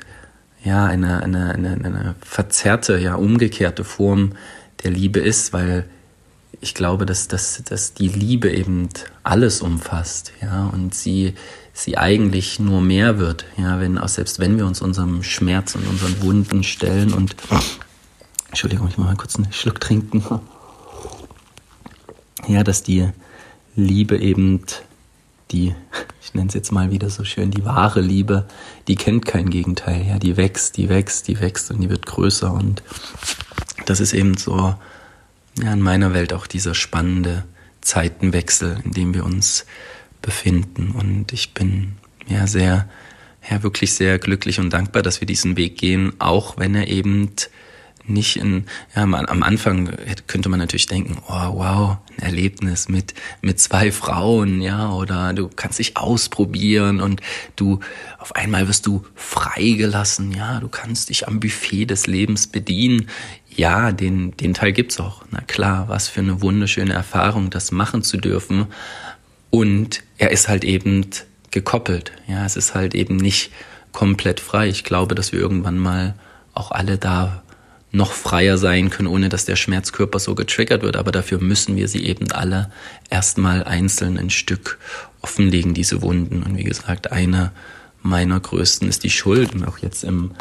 [0.64, 4.34] ja eine, eine, eine, eine verzerrte, ja umgekehrte Form
[4.84, 5.86] der Liebe ist, weil
[6.60, 8.90] ich glaube, dass, dass, dass die Liebe eben
[9.24, 11.36] alles umfasst, ja, und sie,
[11.78, 15.88] sie eigentlich nur mehr wird, ja, wenn, auch selbst wenn wir uns unserem Schmerz und
[15.88, 17.36] unseren Wunden stellen und,
[18.48, 20.24] Entschuldigung, ich muss mal kurz einen Schluck trinken,
[22.48, 23.08] ja, dass die
[23.76, 24.62] Liebe eben
[25.52, 25.76] die,
[26.22, 28.48] ich nenne es jetzt mal wieder so schön, die wahre Liebe,
[28.88, 32.52] die kennt kein Gegenteil, ja, die wächst, die wächst, die wächst und die wird größer.
[32.52, 32.82] Und
[33.86, 34.74] das ist eben so,
[35.62, 37.44] ja, in meiner Welt auch dieser spannende
[37.82, 39.66] Zeitenwechsel, in dem wir uns
[40.28, 40.92] befinden.
[40.92, 41.94] Und ich bin
[42.28, 42.90] ja sehr,
[43.50, 47.30] ja, wirklich sehr glücklich und dankbar, dass wir diesen Weg gehen, auch wenn er eben
[48.10, 49.90] nicht in, ja, am Anfang
[50.28, 55.50] könnte man natürlich denken, oh wow, ein Erlebnis mit, mit zwei Frauen, ja, oder du
[55.54, 57.22] kannst dich ausprobieren und
[57.56, 57.80] du,
[58.18, 63.10] auf einmal wirst du freigelassen, ja, du kannst dich am Buffet des Lebens bedienen.
[63.50, 65.24] Ja, den, den Teil gibt's auch.
[65.32, 68.68] Na klar, was für eine wunderschöne Erfahrung, das machen zu dürfen.
[69.50, 71.06] Und er ist halt eben
[71.52, 72.12] gekoppelt.
[72.28, 73.52] Ja, es ist halt eben nicht
[73.92, 74.68] komplett frei.
[74.68, 76.16] Ich glaube, dass wir irgendwann mal
[76.54, 77.44] auch alle da
[77.92, 80.98] noch freier sein können, ohne dass der Schmerzkörper so getriggert wird.
[80.98, 82.72] Aber dafür müssen wir sie eben alle
[83.10, 84.78] erstmal einzeln ein Stück
[85.22, 86.44] offenlegen, diese Wunden.
[86.44, 87.52] Und wie gesagt, eine
[88.04, 89.54] meiner größten ist die Schuld.
[89.56, 90.32] Und auch jetzt im,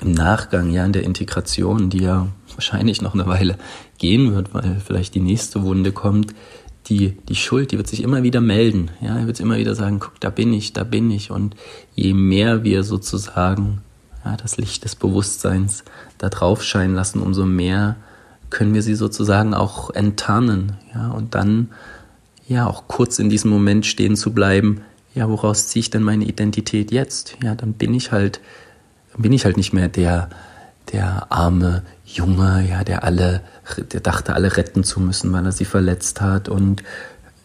[0.00, 3.58] im Nachgang, ja, in der Integration, die ja wahrscheinlich noch eine Weile
[3.98, 6.34] gehen wird, weil vielleicht die nächste Wunde kommt,
[6.86, 8.90] die, die Schuld, die wird sich immer wieder melden.
[9.00, 11.30] Ja, er wird immer wieder sagen, guck, da bin ich, da bin ich.
[11.30, 11.54] Und
[11.94, 13.82] je mehr wir sozusagen
[14.24, 15.84] ja, das Licht des Bewusstseins
[16.18, 17.96] da drauf scheinen lassen, umso mehr
[18.50, 21.68] können wir sie sozusagen auch enttarnen, ja, und dann
[22.48, 24.80] ja auch kurz in diesem Moment stehen zu bleiben,
[25.14, 27.36] ja, woraus ziehe ich denn meine Identität jetzt?
[27.42, 28.40] Ja, dann bin ich halt,
[29.16, 30.28] bin ich halt nicht mehr der,
[30.92, 33.42] der arme Junge, ja, der alle,
[33.92, 36.82] der dachte, alle retten zu müssen, weil er sie verletzt hat und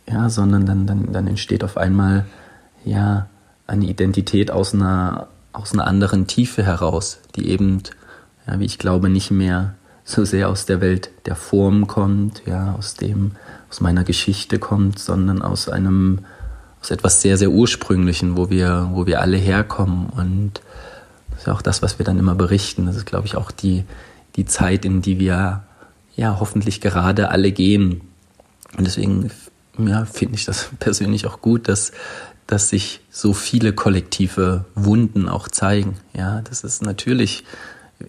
[0.08, 2.26] ja, sondern dann, dann, dann entsteht auf einmal
[2.84, 3.28] ja
[3.68, 7.82] eine Identität aus einer aus einer anderen Tiefe heraus, die eben,
[8.48, 12.76] ja, wie ich glaube, nicht mehr so sehr aus der Welt der Form kommt, ja,
[12.78, 13.32] aus dem,
[13.70, 16.20] aus meiner Geschichte kommt, sondern aus einem,
[16.82, 20.08] aus etwas sehr, sehr Ursprünglichen, wo wir, wo wir alle herkommen.
[20.08, 20.62] Und
[21.46, 22.88] ist ja auch das, was wir dann immer berichten.
[22.88, 23.84] Das ist, glaube ich, auch die,
[24.36, 25.64] die Zeit, in die wir
[26.16, 28.02] ja hoffentlich gerade alle gehen.
[28.76, 29.30] Und deswegen
[29.78, 31.92] ja, finde ich das persönlich auch gut, dass,
[32.48, 35.98] dass sich so viele kollektive Wunden auch zeigen.
[36.16, 37.44] Ja, das ist natürlich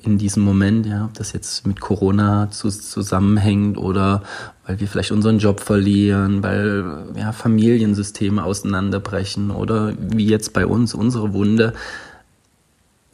[0.03, 4.23] in diesem Moment, ja, ob das jetzt mit Corona zu, zusammenhängt oder
[4.67, 10.95] weil wir vielleicht unseren Job verlieren, weil ja, Familiensysteme auseinanderbrechen oder wie jetzt bei uns
[10.95, 11.75] unsere Wunde.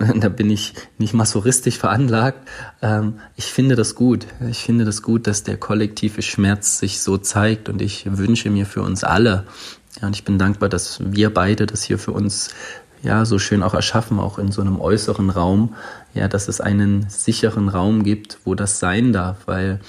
[0.21, 2.49] Da bin ich nicht massoristisch veranlagt.
[2.81, 4.27] Ähm, ich finde das gut.
[4.51, 8.67] Ich finde das gut, dass der kollektive Schmerz sich so zeigt und ich wünsche mir
[8.67, 9.45] für uns alle,
[10.01, 12.51] ja, und ich bin dankbar, dass wir beide das hier für uns
[13.03, 15.75] ja so schön auch erschaffen, auch in so einem äußeren Raum,
[16.15, 19.81] ja, dass es einen sicheren Raum gibt, wo das sein darf, weil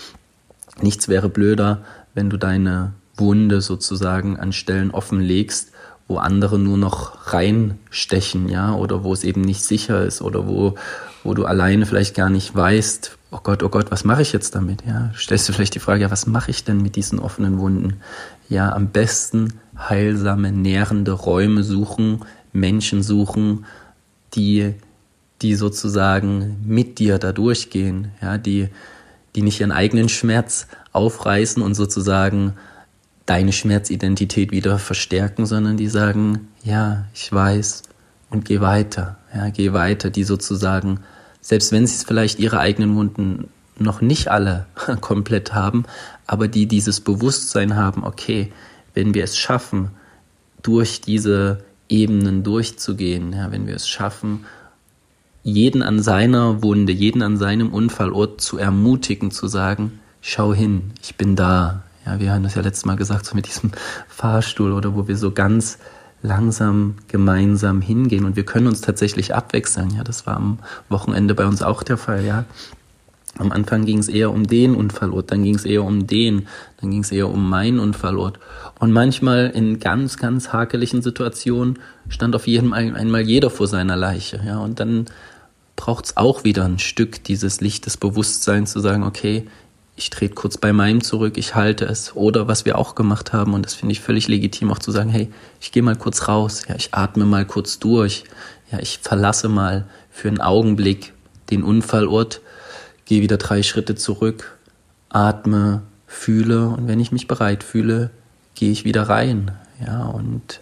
[0.81, 5.71] nichts wäre blöder, wenn du deine Wunde sozusagen an Stellen offenlegst,
[6.07, 10.75] wo andere nur noch reinstechen, ja, oder wo es eben nicht sicher ist oder wo,
[11.23, 14.55] wo du alleine vielleicht gar nicht weißt, oh Gott, oh Gott, was mache ich jetzt
[14.55, 14.83] damit?
[14.85, 18.01] Ja, stellst du vielleicht die Frage, ja, was mache ich denn mit diesen offenen Wunden?
[18.49, 23.65] Ja, am besten heilsame, nährende Räume suchen, Menschen suchen,
[24.35, 24.73] die,
[25.41, 28.69] die sozusagen mit dir da durchgehen, ja, die,
[29.35, 32.53] die nicht ihren eigenen Schmerz aufreißen und sozusagen
[33.25, 37.83] deine Schmerzidentität wieder verstärken, sondern die sagen, ja, ich weiß
[38.29, 40.99] und geh weiter, ja, geh weiter, die sozusagen,
[41.41, 44.65] selbst wenn sie es vielleicht ihre eigenen Wunden noch nicht alle
[45.01, 45.83] komplett haben,
[46.27, 48.51] aber die dieses Bewusstsein haben, okay,
[48.93, 49.89] wenn wir es schaffen,
[50.61, 54.45] durch diese Ebenen durchzugehen, ja, wenn wir es schaffen,
[55.43, 61.15] jeden an seiner Wunde, jeden an seinem Unfallort zu ermutigen, zu sagen, schau hin, ich
[61.15, 61.83] bin da.
[62.05, 63.71] Ja, wir haben das ja letztes Mal gesagt, so mit diesem
[64.07, 65.77] Fahrstuhl oder wo wir so ganz
[66.21, 69.91] langsam gemeinsam hingehen und wir können uns tatsächlich abwechseln.
[69.95, 72.25] Ja, das war am Wochenende bei uns auch der Fall.
[72.25, 72.45] Ja,
[73.39, 76.47] Am Anfang ging es eher um den Unfallort, dann ging es eher um den,
[76.79, 78.39] dann ging es eher um meinen Unfallort.
[78.79, 84.39] Und manchmal in ganz, ganz hakeligen Situationen stand auf jedem einmal jeder vor seiner Leiche.
[84.45, 85.05] Ja, und dann
[85.75, 89.47] braucht es auch wieder ein Stück dieses Licht des Bewusstseins zu sagen, okay,
[89.95, 92.15] ich trete kurz bei meinem zurück, ich halte es.
[92.15, 95.09] Oder was wir auch gemacht haben, und das finde ich völlig legitim, auch zu sagen,
[95.09, 98.23] hey, ich gehe mal kurz raus, ja, ich atme mal kurz durch,
[98.71, 101.13] ja, ich verlasse mal für einen Augenblick
[101.51, 102.41] den Unfallort,
[103.05, 104.57] gehe wieder drei Schritte zurück,
[105.09, 108.09] atme, fühle und wenn ich mich bereit fühle,
[108.55, 109.51] gehe ich wieder rein.
[109.85, 110.61] Ja, und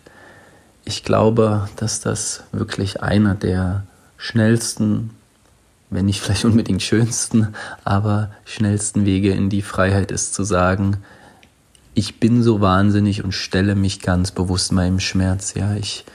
[0.85, 3.83] ich glaube, dass das wirklich einer der
[4.17, 5.11] schnellsten,
[5.91, 7.49] wenn nicht vielleicht unbedingt schönsten,
[7.83, 10.97] aber schnellsten Wege in die Freiheit ist zu sagen,
[11.93, 15.53] ich bin so wahnsinnig und stelle mich ganz bewusst meinem Schmerz.
[15.53, 16.05] Ja, ich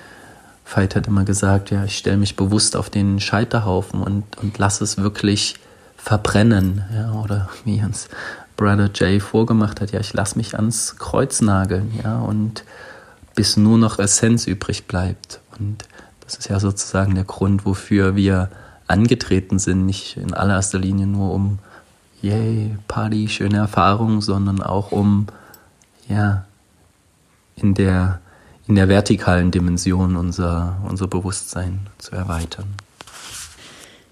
[0.68, 4.82] Veit hat immer gesagt, ja, ich stelle mich bewusst auf den Scheiterhaufen und, und lasse
[4.82, 5.54] es wirklich
[5.96, 6.82] verbrennen.
[6.92, 8.08] Ja, oder wie uns
[8.56, 12.64] Brother Jay vorgemacht hat, ja, ich lasse mich ans Kreuz nageln, ja, und
[13.36, 15.40] bis nur noch Essenz übrig bleibt.
[15.58, 15.84] Und
[16.20, 18.50] das ist ja sozusagen der Grund, wofür wir
[18.86, 21.58] angetreten sind, nicht in allererster Linie nur um
[22.22, 25.26] yay, Party, schöne Erfahrung, sondern auch um
[26.08, 26.44] ja
[27.56, 28.20] in der
[28.68, 32.74] in der vertikalen Dimension unser, unser Bewusstsein zu erweitern.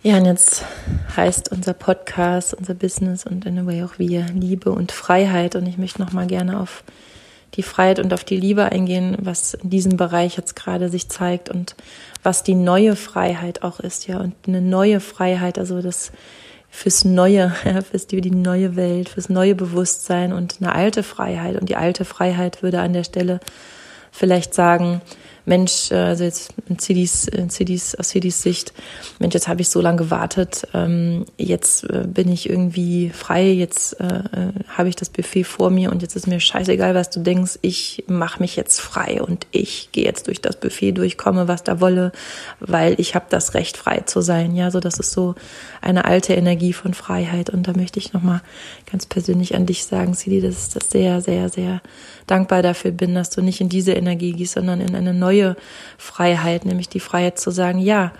[0.03, 0.65] Ja, und jetzt
[1.17, 5.57] heißt unser Podcast, unser Business und in a way auch wir Liebe und Freiheit.
[5.57, 6.85] Und ich möchte nochmal gerne auf
[7.55, 11.49] die Freiheit und auf die Liebe eingehen, was in diesem Bereich jetzt gerade sich zeigt
[11.49, 11.75] und
[12.25, 14.19] was die neue Freiheit auch ist, ja.
[14.19, 16.11] Und eine neue Freiheit, also das
[16.71, 21.61] fürs Neue, ja, fürs die, die neue Welt, fürs neue Bewusstsein und eine alte Freiheit.
[21.61, 23.39] Und die alte Freiheit würde an der Stelle
[24.11, 25.01] vielleicht sagen,
[25.47, 28.73] Mensch, äh, also jetzt in CDs, in CDs, aus CDs Sicht,
[29.19, 34.01] Mensch, jetzt habe ich so lange gewartet, ähm, jetzt äh, bin ich irgendwie frei, jetzt
[34.01, 37.21] äh, äh, habe ich das Buffet vor mir und jetzt ist mir scheißegal, was du
[37.21, 41.63] denkst, ich mache mich jetzt frei und ich gehe jetzt durch das Buffet durchkomme, was
[41.63, 42.13] da wolle,
[42.61, 44.55] weil ich habe das Recht, frei zu sein.
[44.57, 45.35] Ja, so das ist so
[45.81, 48.41] eine alte Energie von Freiheit und da möchte ich nochmal
[48.91, 51.83] ganz persönlich an dich sagen, CD, dass ich das sehr, sehr, sehr
[52.27, 55.57] dankbar dafür bin, dass du nicht in diese Energie gehst, sondern in eine neue
[55.99, 58.13] Freiheit, nämlich die Freiheit zu sagen, ja,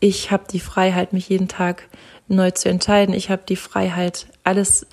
[0.00, 1.88] ich habe die Freiheit, mich jeden Tag
[2.28, 3.14] neu zu entscheiden.
[3.14, 4.86] Ich habe die Freiheit, alles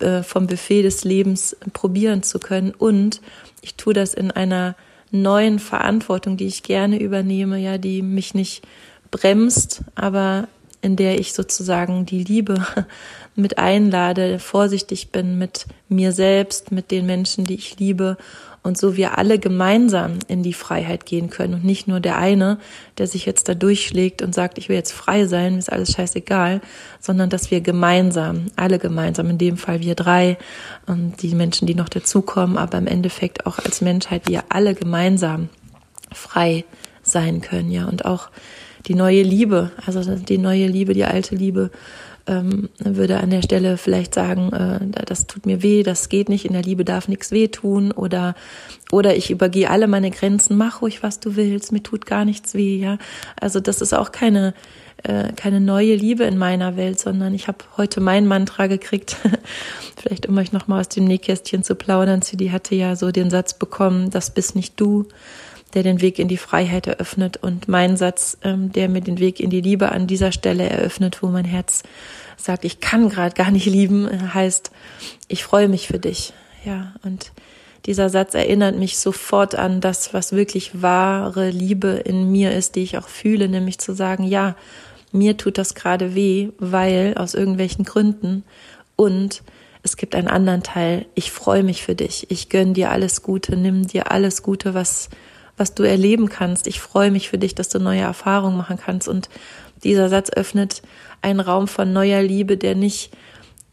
[0.00, 2.72] äh, vom Buffet des Lebens probieren zu können.
[2.72, 3.20] Und
[3.60, 4.74] ich tue das in einer
[5.12, 8.62] neuen Verantwortung, die ich gerne übernehme, ja, die mich nicht
[9.10, 10.48] bremst, aber
[10.80, 12.66] in der ich sozusagen die Liebe
[13.34, 18.16] mit einlade, vorsichtig bin mit mir selbst, mit den Menschen, die ich liebe
[18.62, 22.58] und so wir alle gemeinsam in die Freiheit gehen können und nicht nur der eine,
[22.98, 26.60] der sich jetzt da durchschlägt und sagt, ich will jetzt frei sein, ist alles scheißegal,
[27.00, 30.38] sondern dass wir gemeinsam, alle gemeinsam, in dem Fall wir drei
[30.86, 35.48] und die Menschen, die noch dazukommen, aber im Endeffekt auch als Menschheit, wir alle gemeinsam
[36.12, 36.64] frei
[37.02, 38.30] sein können, ja, und auch
[38.86, 41.70] die neue Liebe, also die neue Liebe, die alte Liebe
[42.26, 46.44] ähm, würde an der Stelle vielleicht sagen, äh, das tut mir weh, das geht nicht,
[46.44, 48.34] in der Liebe darf nichts wehtun oder
[48.90, 52.54] oder ich übergehe alle meine Grenzen, mach ruhig, was du willst, mir tut gar nichts
[52.54, 52.98] weh, ja.
[53.40, 54.54] Also das ist auch keine
[55.02, 59.16] äh, keine neue Liebe in meiner Welt, sondern ich habe heute mein Mantra gekriegt,
[59.96, 62.22] vielleicht um euch nochmal aus dem Nähkästchen zu plaudern.
[62.22, 65.08] Sie hatte ja so den Satz bekommen, das bist nicht du,
[65.74, 69.40] der den Weg in die Freiheit eröffnet und mein Satz, ähm, der mir den Weg
[69.40, 71.82] in die Liebe an dieser Stelle eröffnet, wo mein Herz
[72.36, 74.70] sagt, ich kann gerade gar nicht lieben, heißt,
[75.28, 76.32] ich freue mich für dich.
[76.64, 77.32] Ja, und
[77.86, 82.82] dieser Satz erinnert mich sofort an das, was wirklich wahre Liebe in mir ist, die
[82.82, 84.54] ich auch fühle, nämlich zu sagen, ja,
[85.10, 88.44] mir tut das gerade weh, weil aus irgendwelchen Gründen
[88.96, 89.42] und
[89.82, 91.06] es gibt einen anderen Teil.
[91.14, 92.30] Ich freue mich für dich.
[92.30, 95.08] Ich gönn dir alles Gute, nimm dir alles Gute, was
[95.56, 96.66] was du erleben kannst.
[96.66, 99.08] Ich freue mich für dich, dass du neue Erfahrungen machen kannst.
[99.08, 99.28] Und
[99.84, 100.82] dieser Satz öffnet
[101.20, 103.12] einen Raum von neuer Liebe, der nicht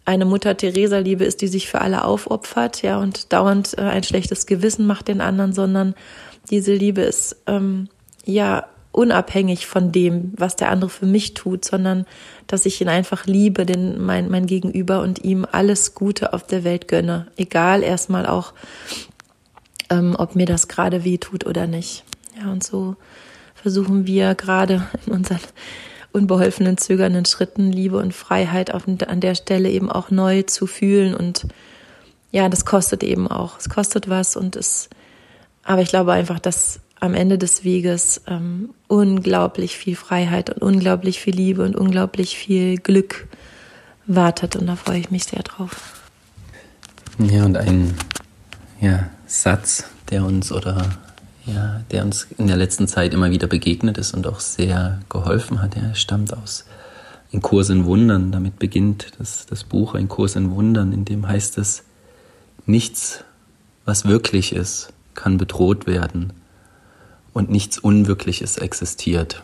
[0.06, 4.04] eine Mutter Teresa Liebe ist, die sich für alle aufopfert, ja, und dauernd äh, ein
[4.04, 5.94] schlechtes Gewissen macht den anderen, sondern
[6.50, 7.90] diese Liebe ist ähm,
[8.26, 12.06] ja unabhängig von dem, was der andere für mich tut, sondern
[12.48, 16.64] dass ich ihn einfach liebe, den mein mein Gegenüber und ihm alles Gute auf der
[16.64, 18.54] Welt gönne, egal erstmal auch
[19.90, 22.04] ähm, ob mir das gerade weh tut oder nicht.
[22.38, 22.96] Ja, und so
[23.56, 25.40] versuchen wir gerade in unseren
[26.12, 31.14] unbeholfenen, zögernden Schritten Liebe und Freiheit auf, an der Stelle eben auch neu zu fühlen.
[31.14, 31.48] Und
[32.32, 33.60] ja, das kostet eben auch.
[33.60, 34.90] Es kostet was und es,
[35.64, 41.22] aber ich glaube einfach, dass am Ende des Weges ähm, unglaublich viel Freiheit und unglaublich
[41.22, 43.28] viel Liebe und unglaublich viel Glück
[44.06, 46.02] wartet und da freue ich mich sehr drauf.
[47.20, 47.96] Ja, und ein
[48.82, 50.90] ja, Satz, der uns oder
[51.46, 55.62] ja, der uns in der letzten Zeit immer wieder begegnet ist und auch sehr geholfen
[55.62, 56.66] hat, der stammt aus
[57.32, 58.32] Ein Kurs in Wundern.
[58.32, 61.84] Damit beginnt das, das Buch Ein Kurs in Wundern, in dem heißt es,
[62.66, 63.24] nichts,
[63.86, 66.34] was wirklich ist, kann bedroht werden
[67.32, 69.44] und nichts Unwirkliches existiert.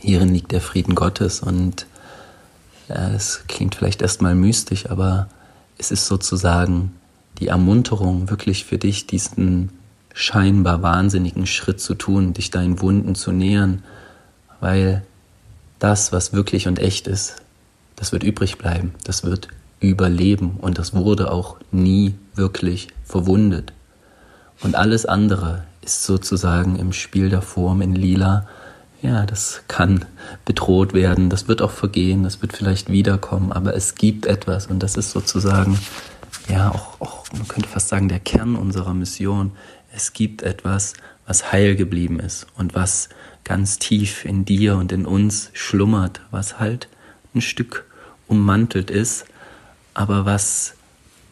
[0.00, 1.86] Hierin liegt der Frieden Gottes und
[2.88, 5.28] ja, es klingt vielleicht erstmal mystisch, aber
[5.78, 6.92] es ist sozusagen
[7.44, 9.68] die Ermunterung, wirklich für dich diesen
[10.14, 13.82] scheinbar wahnsinnigen Schritt zu tun, dich deinen Wunden zu nähern,
[14.60, 15.04] weil
[15.78, 17.36] das, was wirklich und echt ist,
[17.96, 19.48] das wird übrig bleiben, das wird
[19.80, 23.74] überleben und das wurde auch nie wirklich verwundet.
[24.62, 28.46] Und alles andere ist sozusagen im Spiel der Form in lila
[29.04, 30.06] ja, das kann
[30.46, 34.82] bedroht werden, das wird auch vergehen, das wird vielleicht wiederkommen, aber es gibt etwas und
[34.82, 35.78] das ist sozusagen,
[36.48, 39.52] ja, auch, auch, man könnte fast sagen, der Kern unserer Mission.
[39.92, 40.94] Es gibt etwas,
[41.26, 43.08] was heil geblieben ist und was
[43.44, 46.88] ganz tief in dir und in uns schlummert, was halt
[47.34, 47.84] ein Stück
[48.26, 49.26] ummantelt ist,
[49.92, 50.74] aber was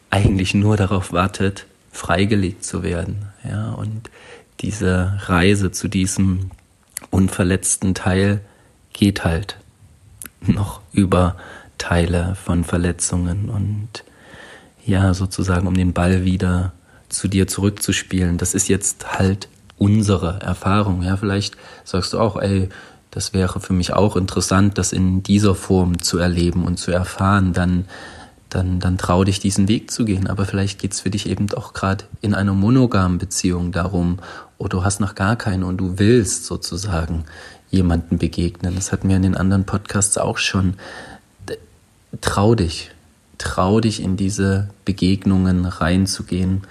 [0.09, 3.27] eigentlich nur darauf wartet, freigelegt zu werden.
[3.43, 4.09] Ja, und
[4.61, 6.51] diese Reise zu diesem
[7.09, 8.41] unverletzten Teil
[8.93, 9.57] geht halt
[10.41, 11.35] noch über
[11.77, 14.03] Teile von Verletzungen und
[14.85, 16.73] ja, sozusagen, um den Ball wieder
[17.09, 18.37] zu dir zurückzuspielen.
[18.37, 21.03] Das ist jetzt halt unsere Erfahrung.
[21.03, 22.69] Ja, vielleicht sagst du auch, ey,
[23.11, 27.53] das wäre für mich auch interessant, das in dieser Form zu erleben und zu erfahren.
[27.53, 27.85] Dann
[28.53, 30.27] dann, dann trau dich, diesen Weg zu gehen.
[30.27, 34.19] Aber vielleicht geht's für dich eben auch gerade in einer monogamen Beziehung darum,
[34.57, 37.25] oder du hast noch gar keine und du willst sozusagen
[37.69, 38.75] jemanden begegnen.
[38.75, 40.75] Das hatten wir in den anderen Podcasts auch schon.
[42.21, 42.91] Trau dich,
[43.37, 46.63] trau dich in diese Begegnungen reinzugehen.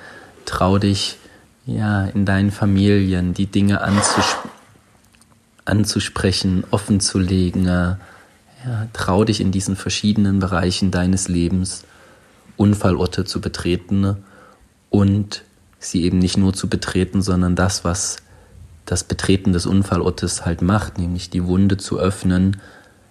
[0.45, 1.19] Trau dich,
[1.67, 4.37] ja, in deinen Familien die Dinge anzus
[5.65, 7.99] anzusprechen, offen zu legen, ja,
[8.93, 11.85] trau dich in diesen verschiedenen Bereichen deines Lebens
[12.57, 14.17] Unfallorte zu betreten
[14.91, 15.43] und
[15.79, 18.19] sie eben nicht nur zu betreten, sondern das, was
[18.85, 22.61] das Betreten des Unfallortes halt macht, nämlich die Wunde zu öffnen,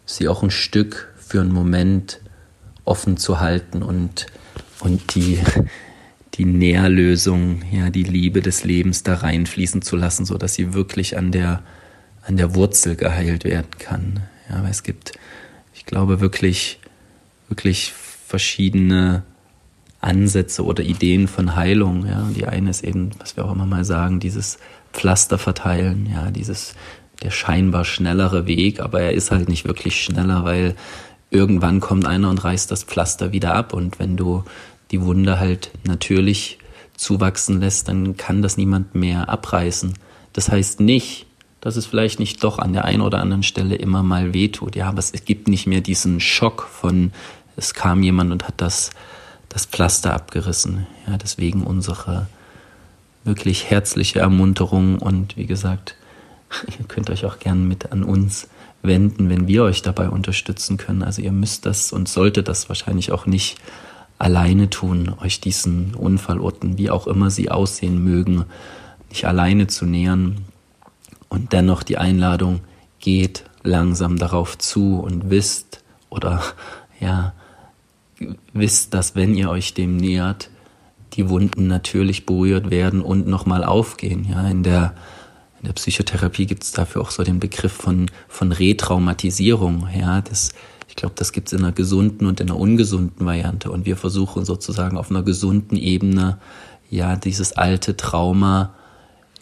[0.05, 2.20] sie auch ein Stück für einen Moment
[2.91, 4.27] offen zu halten und,
[4.81, 5.39] und die,
[6.35, 11.17] die Nährlösung, ja, die Liebe des Lebens da reinfließen zu lassen, so dass sie wirklich
[11.17, 11.63] an der,
[12.27, 14.19] an der Wurzel geheilt werden kann.
[14.49, 15.13] Ja, weil es gibt
[15.81, 16.77] ich glaube wirklich,
[17.49, 19.23] wirklich verschiedene
[19.99, 22.05] Ansätze oder Ideen von Heilung.
[22.05, 24.59] Ja, die eine ist eben, was wir auch immer mal sagen, dieses
[24.93, 26.75] Pflaster verteilen, ja, dieses
[27.23, 30.75] der scheinbar schnellere Weg, aber er ist halt nicht wirklich schneller, weil
[31.31, 34.43] irgendwann kommt einer und reißt das Pflaster wieder ab und wenn du
[34.91, 36.59] die Wunde halt natürlich
[36.95, 39.93] zuwachsen lässt, dann kann das niemand mehr abreißen.
[40.33, 41.25] Das heißt nicht,
[41.61, 44.75] dass es vielleicht nicht doch an der einen oder anderen Stelle immer mal wehtut.
[44.75, 47.11] Ja, aber es gibt nicht mehr diesen Schock von,
[47.55, 48.91] es kam jemand und hat das,
[49.47, 50.85] das Pflaster abgerissen.
[51.07, 52.27] Ja, deswegen unsere
[53.23, 55.95] wirklich herzliche Ermunterung und wie gesagt,
[56.79, 58.47] ihr könnt euch auch gern mit an uns
[58.81, 61.03] wenden, wenn wir euch dabei unterstützen können.
[61.03, 63.57] Also ihr müsst das und solltet das wahrscheinlich auch nicht
[64.17, 68.45] alleine tun, euch diesen Unfallorten, wie auch immer sie aussehen mögen,
[69.09, 70.45] nicht alleine zu nähern,
[71.31, 72.59] und dennoch die Einladung,
[72.99, 76.43] geht langsam darauf zu und wisst oder
[76.99, 77.33] ja,
[78.53, 80.49] wisst, dass wenn ihr euch dem nähert,
[81.13, 84.27] die Wunden natürlich berührt werden und nochmal aufgehen.
[84.29, 84.93] Ja, in der,
[85.61, 89.87] in der Psychotherapie gibt es dafür auch so den Begriff von, von Retraumatisierung.
[89.95, 90.53] Ja, das,
[90.89, 93.69] ich glaube, das gibt es in einer gesunden und in einer ungesunden Variante.
[93.69, 96.39] Und wir versuchen sozusagen auf einer gesunden Ebene,
[96.89, 98.73] ja, dieses alte Trauma,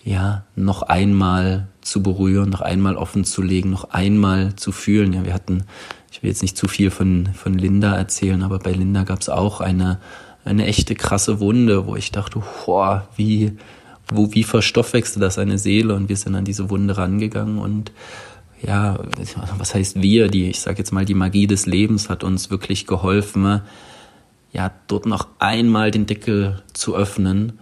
[0.03, 5.13] ja, noch einmal zu berühren, noch einmal offen zu legen, noch einmal zu fühlen.
[5.13, 5.63] Ja, wir hatten,
[6.11, 9.30] ich will jetzt nicht zu viel von, von Linda erzählen, aber bei Linda gab es
[9.30, 9.99] auch eine,
[10.43, 13.57] eine echte krasse Wunde, wo ich dachte, boah, wie,
[14.12, 15.95] wo, wie verstoffwechselt das eine Seele?
[15.95, 17.91] Und wir sind an diese Wunde rangegangen und
[18.62, 18.99] ja,
[19.57, 22.86] was heißt wir, die, ich sage jetzt mal, die Magie des Lebens hat uns wirklich
[22.88, 23.62] geholfen,
[24.51, 27.60] ja, dort noch einmal den Deckel zu öffnen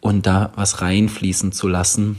[0.00, 2.16] und da was reinfließen zu lassen,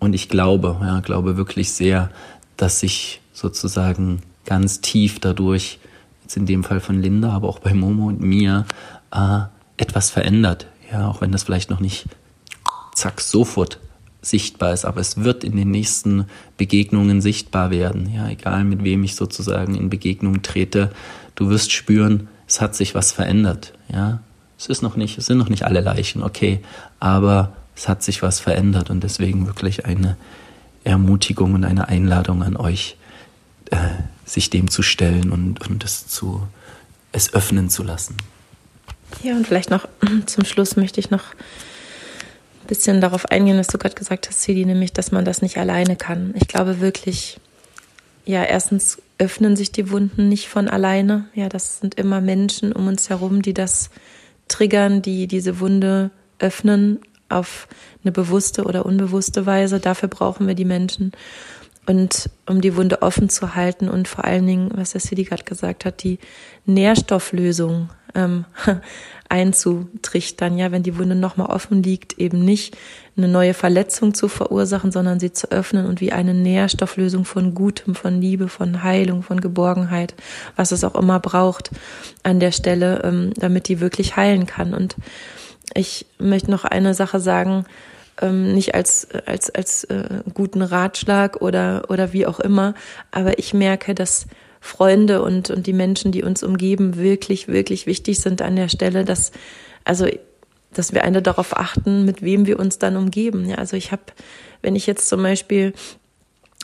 [0.00, 2.10] und ich glaube, ja, glaube wirklich sehr,
[2.56, 5.78] dass sich sozusagen ganz tief dadurch,
[6.22, 8.64] jetzt in dem Fall von Linda, aber auch bei Momo und mir,
[9.12, 9.42] äh,
[9.76, 10.66] etwas verändert.
[10.90, 12.06] Ja, auch wenn das vielleicht noch nicht
[13.00, 13.78] zack sofort
[14.22, 16.26] sichtbar ist, aber es wird in den nächsten
[16.58, 18.12] Begegnungen sichtbar werden.
[18.14, 20.90] Ja, egal mit wem ich sozusagen in Begegnung trete,
[21.34, 23.72] du wirst spüren, es hat sich was verändert.
[23.90, 24.20] Ja,
[24.58, 26.60] es ist noch nicht, es sind noch nicht alle Leichen, okay,
[26.98, 30.16] aber es hat sich was verändert und deswegen wirklich eine
[30.84, 32.96] Ermutigung und eine Einladung an euch,
[33.70, 33.76] äh,
[34.26, 36.46] sich dem zu stellen und, und es zu,
[37.12, 38.16] es öffnen zu lassen.
[39.22, 39.88] Ja, und vielleicht noch
[40.26, 41.24] zum Schluss möchte ich noch
[42.70, 45.96] bisschen darauf eingehen, was du gerade gesagt hast, Sidi, nämlich, dass man das nicht alleine
[45.96, 46.32] kann.
[46.36, 47.38] Ich glaube wirklich,
[48.24, 51.28] ja, erstens öffnen sich die Wunden nicht von alleine.
[51.34, 53.90] Ja, das sind immer Menschen um uns herum, die das
[54.46, 57.66] triggern, die diese Wunde öffnen auf
[58.04, 59.80] eine bewusste oder unbewusste Weise.
[59.80, 61.10] Dafür brauchen wir die Menschen.
[61.86, 65.42] Und um die Wunde offen zu halten und vor allen Dingen, was der Sidi gerade
[65.42, 66.20] gesagt hat, die
[66.66, 68.44] Nährstofflösung ähm,
[69.30, 72.76] einzutrichtern, ja, wenn die Wunde nochmal offen liegt, eben nicht
[73.16, 77.94] eine neue Verletzung zu verursachen, sondern sie zu öffnen und wie eine Nährstofflösung von Gutem,
[77.94, 80.14] von Liebe, von Heilung, von Geborgenheit,
[80.56, 81.70] was es auch immer braucht
[82.24, 84.74] an der Stelle, ähm, damit die wirklich heilen kann.
[84.74, 84.96] Und
[85.74, 87.66] ich möchte noch eine Sache sagen,
[88.20, 92.74] ähm, nicht als als als äh, guten Ratschlag oder oder wie auch immer,
[93.12, 94.26] aber ich merke, dass
[94.60, 99.04] Freunde und, und die Menschen, die uns umgeben, wirklich, wirklich wichtig sind an der Stelle,
[99.04, 99.32] dass,
[99.84, 100.06] also,
[100.72, 103.48] dass wir eine darauf achten, mit wem wir uns dann umgeben.
[103.48, 104.02] Ja, also ich habe,
[104.62, 105.72] wenn ich jetzt zum Beispiel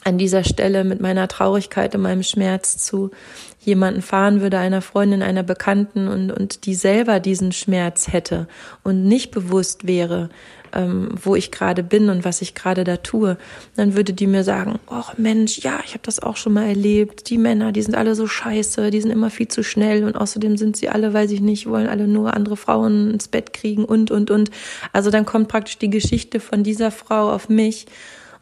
[0.04, 3.10] an dieser Stelle mit meiner Traurigkeit und meinem Schmerz zu
[3.58, 8.46] jemanden fahren würde, einer Freundin, einer Bekannten und, und die selber diesen Schmerz hätte
[8.84, 10.30] und nicht bewusst wäre,
[10.72, 13.36] ähm, wo ich gerade bin und was ich gerade da tue,
[13.74, 17.28] dann würde die mir sagen, ach Mensch, ja, ich habe das auch schon mal erlebt.
[17.30, 20.56] Die Männer, die sind alle so scheiße, die sind immer viel zu schnell und außerdem
[20.56, 24.10] sind sie alle, weiß ich nicht, wollen alle nur andere Frauen ins Bett kriegen und,
[24.10, 24.50] und, und.
[24.92, 27.86] Also dann kommt praktisch die Geschichte von dieser Frau auf mich.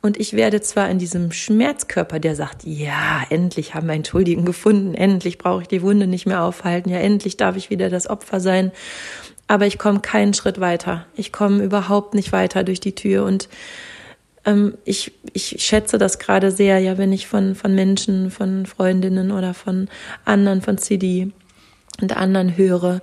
[0.04, 4.04] Und ich werde zwar in diesem Schmerzkörper, der sagt, ja, endlich haben wir einen
[4.44, 8.08] gefunden, endlich brauche ich die Wunde nicht mehr aufhalten, ja, endlich darf ich wieder das
[8.08, 8.70] Opfer sein
[9.46, 11.06] aber ich komme keinen Schritt weiter.
[11.14, 13.48] Ich komme überhaupt nicht weiter durch die Tür und
[14.44, 19.30] ähm, ich, ich schätze das gerade sehr, ja, wenn ich von, von Menschen, von Freundinnen
[19.30, 19.88] oder von
[20.24, 21.30] anderen, von CD
[22.00, 23.00] und anderen höre,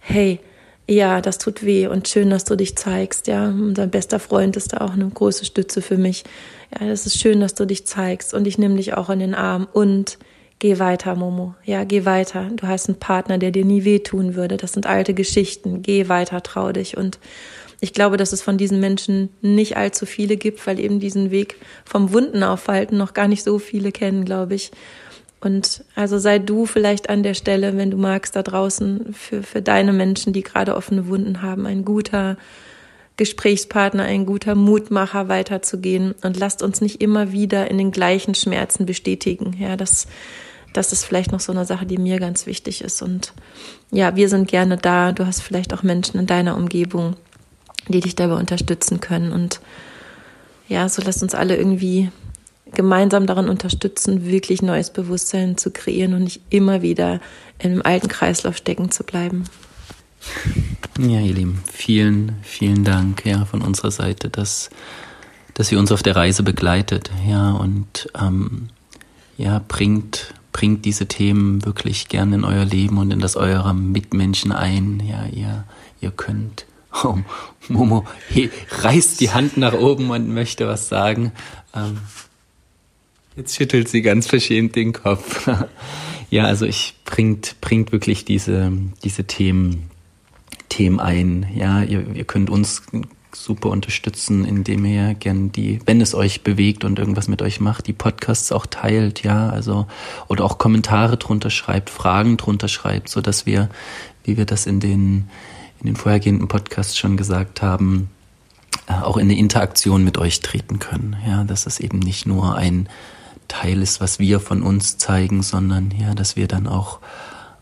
[0.00, 0.40] hey,
[0.88, 3.48] ja, das tut weh und schön, dass du dich zeigst, ja.
[3.48, 6.24] Unser bester Freund ist da auch eine große Stütze für mich.
[6.78, 9.34] Ja, es ist schön, dass du dich zeigst und ich nehme dich auch in den
[9.34, 10.18] Arm und
[10.58, 11.54] Geh weiter, Momo.
[11.64, 12.48] Ja, geh weiter.
[12.56, 14.56] Du hast einen Partner, der dir nie wehtun würde.
[14.56, 15.82] Das sind alte Geschichten.
[15.82, 16.96] Geh weiter, trau dich.
[16.96, 17.18] Und
[17.80, 21.56] ich glaube, dass es von diesen Menschen nicht allzu viele gibt, weil eben diesen Weg
[21.84, 24.70] vom Wunden aufhalten noch gar nicht so viele kennen, glaube ich.
[25.46, 29.62] Und also sei du vielleicht an der Stelle, wenn du magst, da draußen für, für
[29.62, 32.36] deine Menschen, die gerade offene Wunden haben, ein guter
[33.16, 38.86] Gesprächspartner, ein guter Mutmacher weiterzugehen und lasst uns nicht immer wieder in den gleichen Schmerzen
[38.86, 39.54] bestätigen.
[39.56, 40.08] Ja, das
[40.72, 43.00] das ist vielleicht noch so eine Sache, die mir ganz wichtig ist.
[43.00, 43.32] Und
[43.92, 45.12] ja, wir sind gerne da.
[45.12, 47.14] Du hast vielleicht auch Menschen in deiner Umgebung,
[47.86, 49.30] die dich dabei unterstützen können.
[49.30, 49.60] Und
[50.66, 52.10] ja, so lasst uns alle irgendwie
[52.76, 57.20] gemeinsam daran unterstützen, wirklich neues Bewusstsein zu kreieren und nicht immer wieder
[57.58, 59.44] einem alten Kreislauf stecken zu bleiben.
[60.98, 64.70] Ja, ihr Lieben, vielen, vielen Dank ja von unserer Seite, dass,
[65.54, 68.68] dass ihr uns auf der Reise begleitet, ja und ähm,
[69.36, 74.52] ja bringt bringt diese Themen wirklich gerne in euer Leben und in das eurer Mitmenschen
[74.52, 75.02] ein.
[75.06, 75.64] Ja, ihr,
[76.00, 76.64] ihr könnt.
[77.04, 77.18] Oh,
[77.68, 81.32] Momo hey, reißt die Hand nach oben und möchte was sagen.
[81.74, 81.98] Ähm,
[83.36, 85.48] jetzt schüttelt sie ganz verschämt den Kopf.
[86.30, 88.72] ja, also ich bringt, bringt wirklich diese,
[89.04, 89.90] diese Themen,
[90.68, 91.46] Themen ein.
[91.54, 92.82] Ja, ihr, ihr könnt uns
[93.32, 97.86] super unterstützen, indem ihr gern die, wenn es euch bewegt und irgendwas mit euch macht,
[97.86, 99.86] die Podcasts auch teilt, ja, also
[100.28, 103.68] oder auch Kommentare drunter schreibt, Fragen drunter schreibt, so dass wir,
[104.24, 105.28] wie wir das in den
[105.80, 108.08] in den vorhergehenden Podcasts schon gesagt haben,
[108.88, 112.56] äh, auch in eine Interaktion mit euch treten können, ja, dass es eben nicht nur
[112.56, 112.88] ein
[113.48, 117.00] Teil ist, was wir von uns zeigen, sondern ja, dass wir dann auch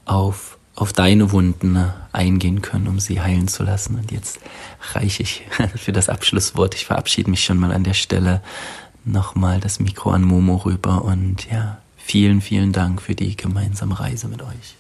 [0.05, 3.95] auf auf deine Wunden ne, eingehen können, um sie heilen zu lassen.
[3.97, 4.41] Und jetzt
[4.93, 5.43] reiche ich
[5.77, 6.75] für das Abschlusswort.
[6.75, 8.43] Ich verabschiede mich schon mal an der Stelle
[9.05, 14.29] nochmal das Mikro an Momo rüber und ja, vielen, vielen Dank für die gemeinsame Reise
[14.29, 14.77] mit euch.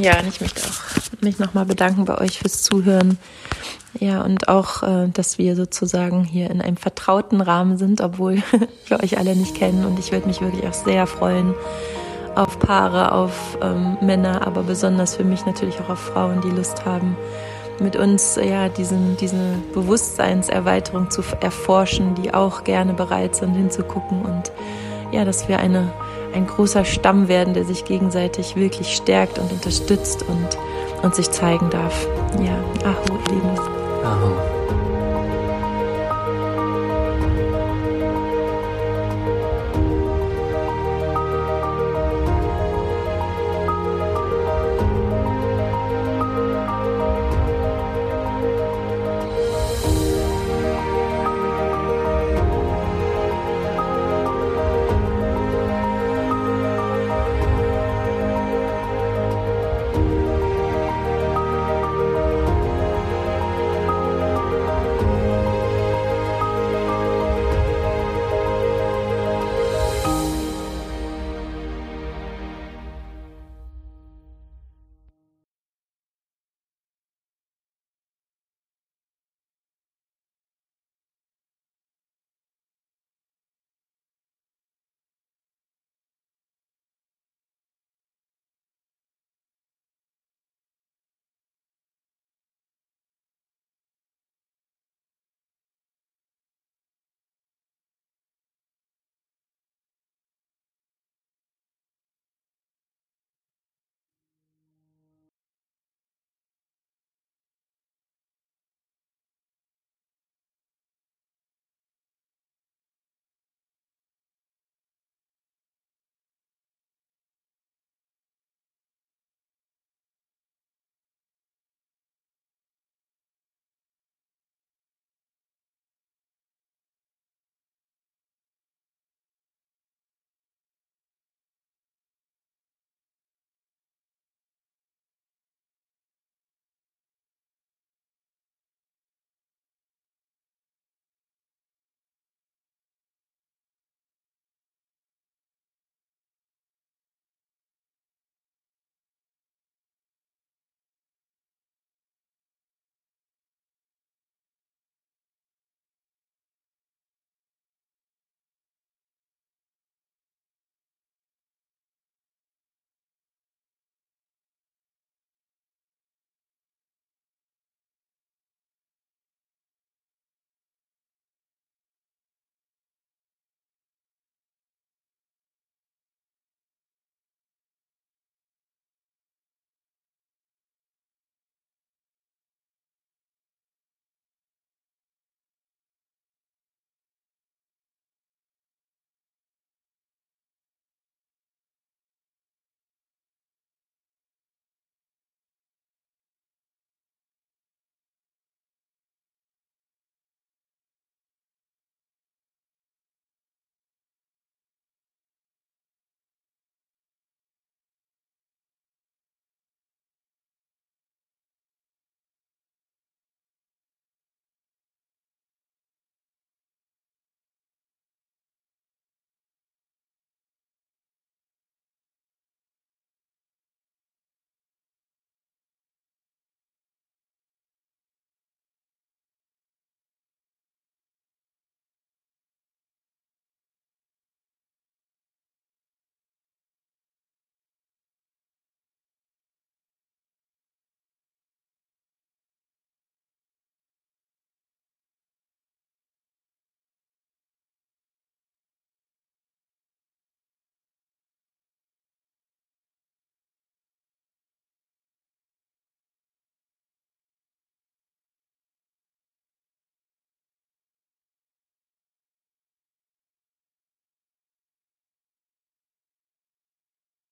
[0.00, 3.18] Ja, und ich möchte auch mich nochmal bedanken bei euch fürs Zuhören.
[4.00, 8.42] Ja, und auch, äh, dass wir sozusagen hier in einem vertrauten Rahmen sind, obwohl
[8.88, 9.84] wir euch alle nicht kennen.
[9.84, 11.54] Und ich würde mich wirklich auch sehr freuen,
[12.34, 16.84] auf Paare, auf ähm, Männer, aber besonders für mich natürlich auch auf Frauen, die Lust
[16.84, 17.16] haben,
[17.80, 19.36] mit uns ja diesen, diese
[19.72, 24.52] Bewusstseinserweiterung zu erforschen, die auch gerne bereit sind hinzugucken und
[25.12, 25.92] ja, dass wir eine,
[26.34, 30.58] ein großer Stamm werden, der sich gegenseitig wirklich stärkt und unterstützt und,
[31.02, 32.06] und sich zeigen darf.
[32.44, 32.58] Ja,
[32.88, 33.58] Aho, ihr Lieben.
[34.04, 34.53] Aho.